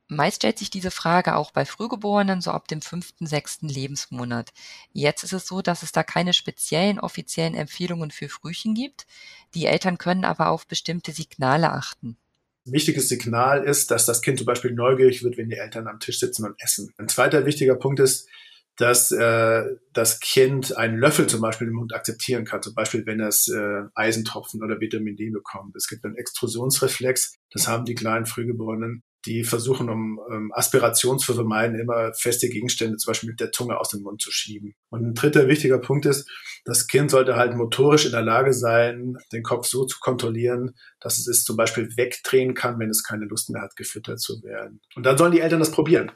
Meist 0.08 0.36
stellt 0.36 0.58
sich 0.58 0.68
diese 0.68 0.90
Frage 0.90 1.34
auch 1.34 1.50
bei 1.50 1.64
Frühgeborenen 1.64 2.42
so 2.42 2.50
ab 2.50 2.68
dem 2.68 2.82
fünften, 2.82 3.26
sechsten 3.26 3.68
Lebensmonat. 3.68 4.52
Jetzt 4.92 5.24
ist 5.24 5.32
es 5.32 5.46
so, 5.46 5.62
dass 5.62 5.82
es 5.82 5.92
da 5.92 6.02
keine 6.02 6.34
speziellen 6.34 7.00
offiziellen 7.00 7.54
Empfehlungen 7.54 8.10
für 8.10 8.28
Frühchen 8.28 8.74
gibt. 8.74 9.06
Die 9.54 9.64
Eltern 9.64 9.96
können 9.96 10.24
aber 10.24 10.50
auf 10.50 10.66
bestimmte 10.66 11.12
Signale 11.12 11.72
achten. 11.72 12.18
Ein 12.66 12.72
wichtiges 12.72 13.08
Signal 13.08 13.64
ist, 13.64 13.90
dass 13.90 14.04
das 14.04 14.20
Kind 14.20 14.38
zum 14.38 14.46
Beispiel 14.46 14.72
neugierig 14.72 15.22
wird, 15.22 15.38
wenn 15.38 15.48
die 15.48 15.56
Eltern 15.56 15.86
am 15.86 16.00
Tisch 16.00 16.18
sitzen 16.18 16.44
und 16.44 16.54
essen. 16.58 16.92
Ein 16.98 17.08
zweiter 17.08 17.46
wichtiger 17.46 17.74
Punkt 17.74 18.00
ist, 18.00 18.28
dass 18.76 19.10
äh, 19.12 19.64
das 19.92 20.20
Kind 20.20 20.76
einen 20.76 20.98
Löffel 20.98 21.26
zum 21.28 21.40
Beispiel 21.40 21.68
im 21.68 21.74
Mund 21.74 21.94
akzeptieren 21.94 22.44
kann, 22.44 22.62
zum 22.62 22.74
Beispiel 22.74 23.06
wenn 23.06 23.20
es 23.20 23.48
äh, 23.48 23.82
Eisentropfen 23.94 24.62
oder 24.62 24.80
Vitamin 24.80 25.16
D 25.16 25.30
bekommt. 25.30 25.76
Es 25.76 25.88
gibt 25.88 26.04
einen 26.04 26.16
Extrusionsreflex, 26.16 27.36
das 27.52 27.68
haben 27.68 27.84
die 27.84 27.94
kleinen 27.94 28.26
Frühgeborenen 28.26 29.02
die 29.26 29.44
versuchen, 29.44 29.88
um 29.88 30.20
ähm, 30.30 30.52
Aspiration 30.54 31.18
zu 31.18 31.34
vermeiden, 31.34 31.78
immer 31.78 32.12
feste 32.14 32.48
Gegenstände 32.48 32.96
zum 32.96 33.10
Beispiel 33.10 33.30
mit 33.30 33.40
der 33.40 33.52
Zunge 33.52 33.78
aus 33.78 33.88
dem 33.88 34.02
Mund 34.02 34.20
zu 34.20 34.30
schieben. 34.30 34.74
Und 34.90 35.04
ein 35.04 35.14
dritter 35.14 35.48
wichtiger 35.48 35.78
Punkt 35.78 36.06
ist, 36.06 36.28
das 36.64 36.86
Kind 36.86 37.10
sollte 37.10 37.36
halt 37.36 37.56
motorisch 37.56 38.06
in 38.06 38.12
der 38.12 38.22
Lage 38.22 38.52
sein, 38.52 39.16
den 39.32 39.42
Kopf 39.42 39.66
so 39.66 39.84
zu 39.86 39.98
kontrollieren, 40.00 40.74
dass 41.00 41.18
es 41.18 41.26
es 41.26 41.44
zum 41.44 41.56
Beispiel 41.56 41.96
wegdrehen 41.96 42.54
kann, 42.54 42.78
wenn 42.78 42.90
es 42.90 43.02
keine 43.02 43.26
Lust 43.26 43.50
mehr 43.50 43.62
hat, 43.62 43.76
gefüttert 43.76 44.20
zu 44.20 44.42
werden. 44.42 44.80
Und 44.94 45.04
dann 45.04 45.18
sollen 45.18 45.32
die 45.32 45.40
Eltern 45.40 45.60
das 45.60 45.70
probieren. 45.70 46.12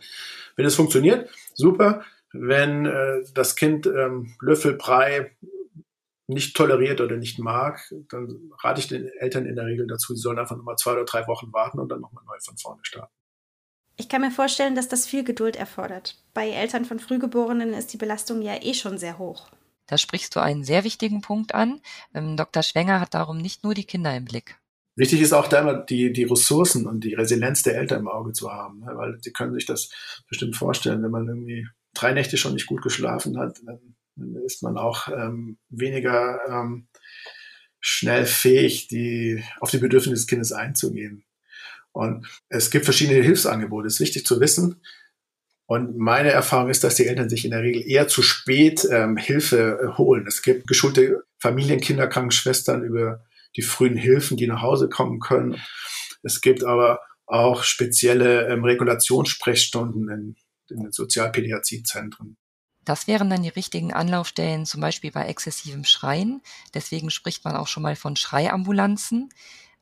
Wenn 0.57 0.67
es 0.67 0.75
funktioniert, 0.75 1.29
super. 1.55 2.03
Wenn 2.33 2.85
äh, 2.87 3.23
das 3.35 3.57
Kind 3.57 3.87
ähm, 3.87 4.35
Löffel, 4.41 4.75
Brei 4.75 5.33
nicht 6.29 6.55
toleriert 6.55 7.01
oder 7.01 7.17
nicht 7.17 7.39
mag, 7.39 7.81
dann 8.11 8.53
rate 8.63 8.81
ich 8.81 8.89
den 8.89 9.09
Eltern 9.19 9.47
in 9.47 9.57
der 9.57 9.67
Regel 9.67 9.87
dazu, 9.87 10.15
sie 10.15 10.21
sollen 10.21 10.39
einfach 10.39 10.57
nochmal 10.57 10.77
zwei 10.77 10.93
oder 10.93 11.05
drei 11.05 11.27
Wochen 11.27 11.53
warten 11.53 11.81
und 11.81 11.89
dann 11.89 12.01
nochmal 12.01 12.25
neu 12.25 12.37
von 12.45 12.57
vorne 12.59 12.81
starten. 12.83 13.13
Ich 13.97 14.09
kann 14.09 14.21
mir 14.21 14.31
vorstellen, 14.31 14.77
dass 14.77 14.89
das 14.89 15.07
viel 15.07 15.25
Geduld 15.25 15.57
erfordert. 15.57 16.23
Bei 16.33 16.49
Eltern 16.51 16.85
von 16.85 17.01
Frühgeborenen 17.01 17.73
ist 17.73 17.93
die 17.93 17.97
Belastung 17.97 18.43
ja 18.43 18.63
eh 18.63 18.75
schon 18.75 18.99
sehr 18.99 19.19
hoch. 19.19 19.49
Da 19.87 19.97
sprichst 19.97 20.37
du 20.37 20.41
einen 20.41 20.65
sehr 20.65 20.85
wichtigen 20.85 21.23
Punkt 21.23 21.55
an. 21.55 21.81
Ähm, 22.15 22.37
Dr. 22.37 22.63
Schwenger 22.63 23.01
hat 23.01 23.15
darum 23.15 23.39
nicht 23.39 23.65
nur 23.65 23.75
die 23.75 23.85
Kinder 23.85 24.15
im 24.15 24.27
Blick. 24.27 24.57
Wichtig 24.97 25.21
ist 25.21 25.33
auch 25.33 25.49
da 25.49 25.61
immer 25.61 25.75
die, 25.75 26.13
die 26.13 26.25
Ressourcen 26.25 26.87
und 26.87 27.05
die 27.05 27.15
Resilienz 27.15 27.63
der 27.63 27.77
Eltern 27.77 28.01
im 28.01 28.09
Auge 28.09 28.33
zu 28.33 28.53
haben, 28.53 28.81
ne? 28.81 28.93
weil 28.95 29.19
sie 29.23 29.33
können 29.33 29.55
sich 29.55 29.65
das 29.65 29.91
bestimmt 30.29 30.57
vorstellen, 30.57 31.03
wenn 31.03 31.11
man 31.11 31.27
irgendwie 31.27 31.67
drei 31.95 32.13
Nächte 32.13 32.37
schon 32.37 32.53
nicht 32.53 32.67
gut 32.67 32.83
geschlafen 32.83 33.39
hat, 33.39 33.61
dann 33.65 33.97
dann 34.19 34.43
ist 34.45 34.63
man 34.63 34.77
auch 34.77 35.09
ähm, 35.09 35.59
weniger 35.69 36.41
ähm, 36.49 36.89
schnell 37.81 38.27
fähig, 38.27 38.89
die, 38.89 39.43
auf 39.61 39.71
die 39.71 39.79
Bedürfnisse 39.79 40.17
des 40.17 40.27
Kindes 40.27 40.53
einzugehen. 40.53 41.25
Und 41.93 42.27
es 42.49 42.71
gibt 42.71 42.85
verschiedene 42.85 43.23
Hilfsangebote, 43.23 43.87
das 43.87 43.95
ist 43.95 44.01
wichtig 44.01 44.27
zu 44.27 44.41
wissen. 44.41 44.83
Und 45.67 45.99
meine 45.99 46.31
Erfahrung 46.31 46.71
ist, 46.71 46.83
dass 46.83 46.95
die 46.95 47.07
Eltern 47.07 47.29
sich 47.29 47.45
in 47.45 47.51
der 47.51 47.63
Regel 47.63 47.87
eher 47.87 48.09
zu 48.09 48.23
spät 48.23 48.89
ähm, 48.91 49.19
Hilfe 49.19 49.79
äh, 49.83 49.99
holen. 49.99 50.27
Es 50.27 50.41
gibt 50.41 50.67
geschulte 50.67 51.25
Familien, 51.39 51.81
Kinderkrankenschwestern 51.81 52.83
über 52.83 53.23
die 53.55 53.63
frühen 53.63 53.97
Hilfen, 53.97 54.39
die 54.39 54.47
nach 54.47 54.63
Hause 54.63 54.89
kommen 54.89 55.21
können. 55.21 55.61
Es 56.23 56.41
gibt 56.41 56.65
aber 56.65 57.01
auch 57.27 57.65
spezielle 57.65 58.49
ähm, 58.49 58.65
Regulationssprechstunden 58.65 60.09
in, 60.09 60.37
in 60.71 60.85
den 60.85 60.93
Sozialpädiatriezentren. 60.93 62.38
Das 62.89 63.07
wären 63.07 63.29
dann 63.29 63.43
die 63.43 63.51
richtigen 63.51 63.93
Anlaufstellen, 63.93 64.65
zum 64.65 64.81
Beispiel 64.81 65.13
bei 65.13 65.27
exzessivem 65.27 65.85
Schreien. 65.85 66.41
Deswegen 66.73 67.11
spricht 67.11 67.45
man 67.45 67.55
auch 67.55 67.67
schon 67.67 67.83
mal 67.83 67.97
von 67.97 68.17
Schreiambulanzen. 68.17 69.29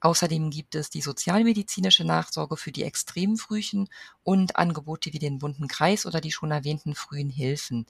Außerdem 0.01 0.51
gibt 0.51 0.75
es 0.75 0.91
die 0.91 1.03
sozialmedizinische 1.03 2.05
Nachsorge 2.05 2.57
für 2.57 2.73
die 2.73 2.83
extremen 2.83 3.37
Frühchen 3.37 3.89
und 4.25 4.57
Angebote 4.57 5.13
wie 5.13 5.21
den 5.21 5.39
bunten 5.39 5.69
Kreis 5.69 6.05
oder 6.05 6.21
die 6.21 6.33
schon 6.33 6.51
erwähnten 6.51 6.97
frühen 6.97 7.31
Hilfen. 7.31 7.87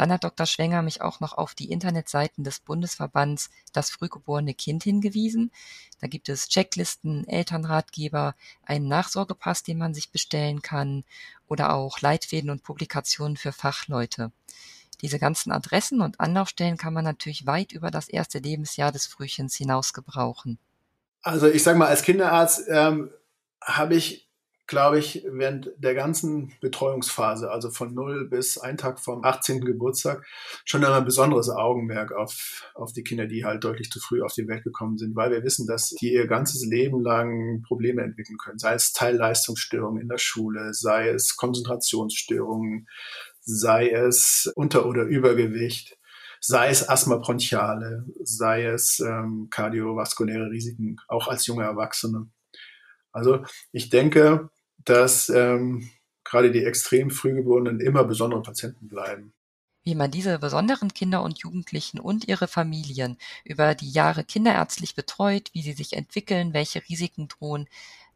Dann 0.00 0.12
hat 0.12 0.24
Dr. 0.24 0.46
Schwenger 0.46 0.80
mich 0.80 1.02
auch 1.02 1.20
noch 1.20 1.34
auf 1.34 1.54
die 1.54 1.70
Internetseiten 1.70 2.42
des 2.42 2.60
Bundesverbands 2.60 3.50
Das 3.74 3.90
frühgeborene 3.90 4.54
Kind 4.54 4.82
hingewiesen. 4.82 5.52
Da 6.00 6.06
gibt 6.06 6.30
es 6.30 6.48
Checklisten, 6.48 7.28
Elternratgeber, 7.28 8.34
einen 8.64 8.88
Nachsorgepass, 8.88 9.62
den 9.62 9.76
man 9.76 9.92
sich 9.92 10.10
bestellen 10.10 10.62
kann 10.62 11.04
oder 11.48 11.74
auch 11.74 12.00
Leitfäden 12.00 12.48
und 12.48 12.62
Publikationen 12.62 13.36
für 13.36 13.52
Fachleute. 13.52 14.32
Diese 15.02 15.18
ganzen 15.18 15.52
Adressen 15.52 16.00
und 16.00 16.18
Anlaufstellen 16.18 16.78
kann 16.78 16.94
man 16.94 17.04
natürlich 17.04 17.44
weit 17.44 17.72
über 17.72 17.90
das 17.90 18.08
erste 18.08 18.38
Lebensjahr 18.38 18.92
des 18.92 19.06
Frühchens 19.06 19.54
hinaus 19.54 19.92
gebrauchen. 19.92 20.58
Also 21.20 21.46
ich 21.46 21.62
sage 21.62 21.78
mal, 21.78 21.88
als 21.88 22.04
Kinderarzt 22.04 22.62
ähm, 22.70 23.10
habe 23.60 23.96
ich 23.96 24.29
glaube 24.70 25.00
ich, 25.00 25.26
während 25.28 25.72
der 25.78 25.96
ganzen 25.96 26.52
Betreuungsphase, 26.60 27.50
also 27.50 27.70
von 27.70 27.92
null 27.92 28.28
bis 28.28 28.56
ein 28.56 28.76
Tag 28.76 29.00
vom 29.00 29.24
18. 29.24 29.64
Geburtstag, 29.64 30.24
schon 30.64 30.84
ein 30.84 31.04
besonderes 31.04 31.50
Augenmerk 31.50 32.12
auf, 32.12 32.70
auf 32.74 32.92
die 32.92 33.02
Kinder, 33.02 33.26
die 33.26 33.44
halt 33.44 33.64
deutlich 33.64 33.90
zu 33.90 33.98
früh 33.98 34.22
auf 34.22 34.32
die 34.32 34.46
Welt 34.46 34.62
gekommen 34.62 34.96
sind, 34.96 35.16
weil 35.16 35.32
wir 35.32 35.42
wissen, 35.42 35.66
dass 35.66 35.90
die 35.90 36.12
ihr 36.12 36.28
ganzes 36.28 36.64
Leben 36.64 37.02
lang 37.02 37.62
Probleme 37.62 38.02
entwickeln 38.02 38.38
können, 38.38 38.60
sei 38.60 38.74
es 38.74 38.92
Teilleistungsstörungen 38.92 40.02
in 40.02 40.08
der 40.08 40.18
Schule, 40.18 40.72
sei 40.72 41.08
es 41.08 41.34
Konzentrationsstörungen, 41.34 42.86
sei 43.40 43.90
es 43.90 44.52
Unter- 44.54 44.86
oder 44.86 45.02
Übergewicht 45.02 45.98
sei 46.42 46.70
es 46.70 46.88
Asthma 46.88 47.16
bronchiale, 47.16 48.06
sei 48.22 48.64
es 48.64 48.98
ähm, 49.00 49.48
kardiovaskuläre 49.50 50.48
Risiken, 50.48 50.96
auch 51.06 51.28
als 51.28 51.46
junge 51.46 51.64
Erwachsene. 51.64 52.30
Also 53.12 53.44
ich 53.72 53.90
denke, 53.90 54.48
dass 54.84 55.28
ähm, 55.28 55.90
gerade 56.24 56.50
die 56.50 56.64
extrem 56.64 57.10
Frühgeborenen 57.10 57.80
immer 57.80 58.04
besondere 58.04 58.42
Patienten 58.42 58.88
bleiben. 58.88 59.32
Wie 59.82 59.94
man 59.94 60.10
diese 60.10 60.38
besonderen 60.38 60.92
Kinder 60.92 61.22
und 61.22 61.38
Jugendlichen 61.38 61.98
und 61.98 62.28
ihre 62.28 62.48
Familien 62.48 63.16
über 63.44 63.74
die 63.74 63.90
Jahre 63.90 64.24
kinderärztlich 64.24 64.94
betreut, 64.94 65.50
wie 65.54 65.62
sie 65.62 65.72
sich 65.72 65.94
entwickeln, 65.94 66.52
welche 66.52 66.82
Risiken 66.88 67.28
drohen, 67.28 67.66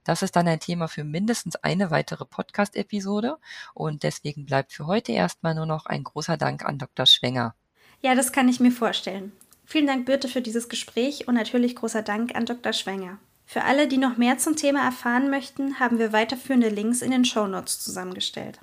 das 0.05 0.20
ist 0.20 0.37
dann 0.37 0.46
ein 0.46 0.61
Thema 0.61 0.87
für 0.87 1.03
mindestens 1.03 1.57
eine 1.57 1.90
weitere 1.90 2.27
Podcast-Episode 2.27 3.38
und 3.72 4.03
deswegen 4.03 4.44
bleibt 4.44 4.72
für 4.72 4.87
heute 4.87 5.12
erstmal 5.12 5.55
nur 5.55 5.64
noch 5.64 5.87
ein 5.87 6.05
großer 6.05 6.37
Dank 6.37 6.64
an 6.64 6.79
Dr. 6.79 7.07
Schwenger. 7.07 7.55
Ja, 8.03 8.14
das 8.14 8.33
kann 8.33 8.48
ich 8.50 8.61
mir 8.61 8.70
vorstellen. 8.70 9.33
Vielen 9.64 9.87
Dank, 9.87 10.05
Birte, 10.05 10.29
für 10.29 10.42
dieses 10.42 10.68
Gespräch 10.68 11.27
und 11.27 11.35
natürlich 11.35 11.74
großer 11.74 12.03
Dank 12.03 12.35
an 12.35 12.44
Dr. 12.44 12.74
Schwenger. 12.74 13.18
Für 13.46 13.64
alle, 13.64 13.88
die 13.88 13.98
noch 13.98 14.16
mehr 14.16 14.38
zum 14.38 14.57
Thema 14.57 14.85
erfahren 14.85 15.30
möchten, 15.30 15.78
haben 15.78 15.98
wir 15.98 16.12
weiterführende 16.12 16.68
Links 16.68 17.02
in 17.02 17.11
den 17.11 17.24
Show 17.24 17.46
Notes 17.46 17.80
zusammengestellt. 17.80 18.59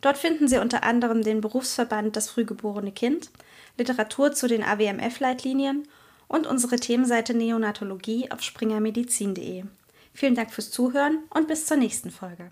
Dort 0.00 0.18
finden 0.18 0.48
Sie 0.48 0.58
unter 0.58 0.84
anderem 0.84 1.22
den 1.22 1.40
Berufsverband 1.40 2.14
Das 2.14 2.28
frühgeborene 2.30 2.92
Kind, 2.92 3.30
Literatur 3.78 4.32
zu 4.32 4.46
den 4.46 4.62
AWMF-Leitlinien 4.62 5.88
und 6.28 6.46
unsere 6.46 6.76
Themenseite 6.76 7.34
Neonatologie 7.34 8.30
auf 8.30 8.42
springermedizin.de. 8.42 9.64
Vielen 10.12 10.34
Dank 10.34 10.52
fürs 10.52 10.70
Zuhören 10.70 11.24
und 11.30 11.48
bis 11.48 11.66
zur 11.66 11.76
nächsten 11.76 12.10
Folge. 12.10 12.50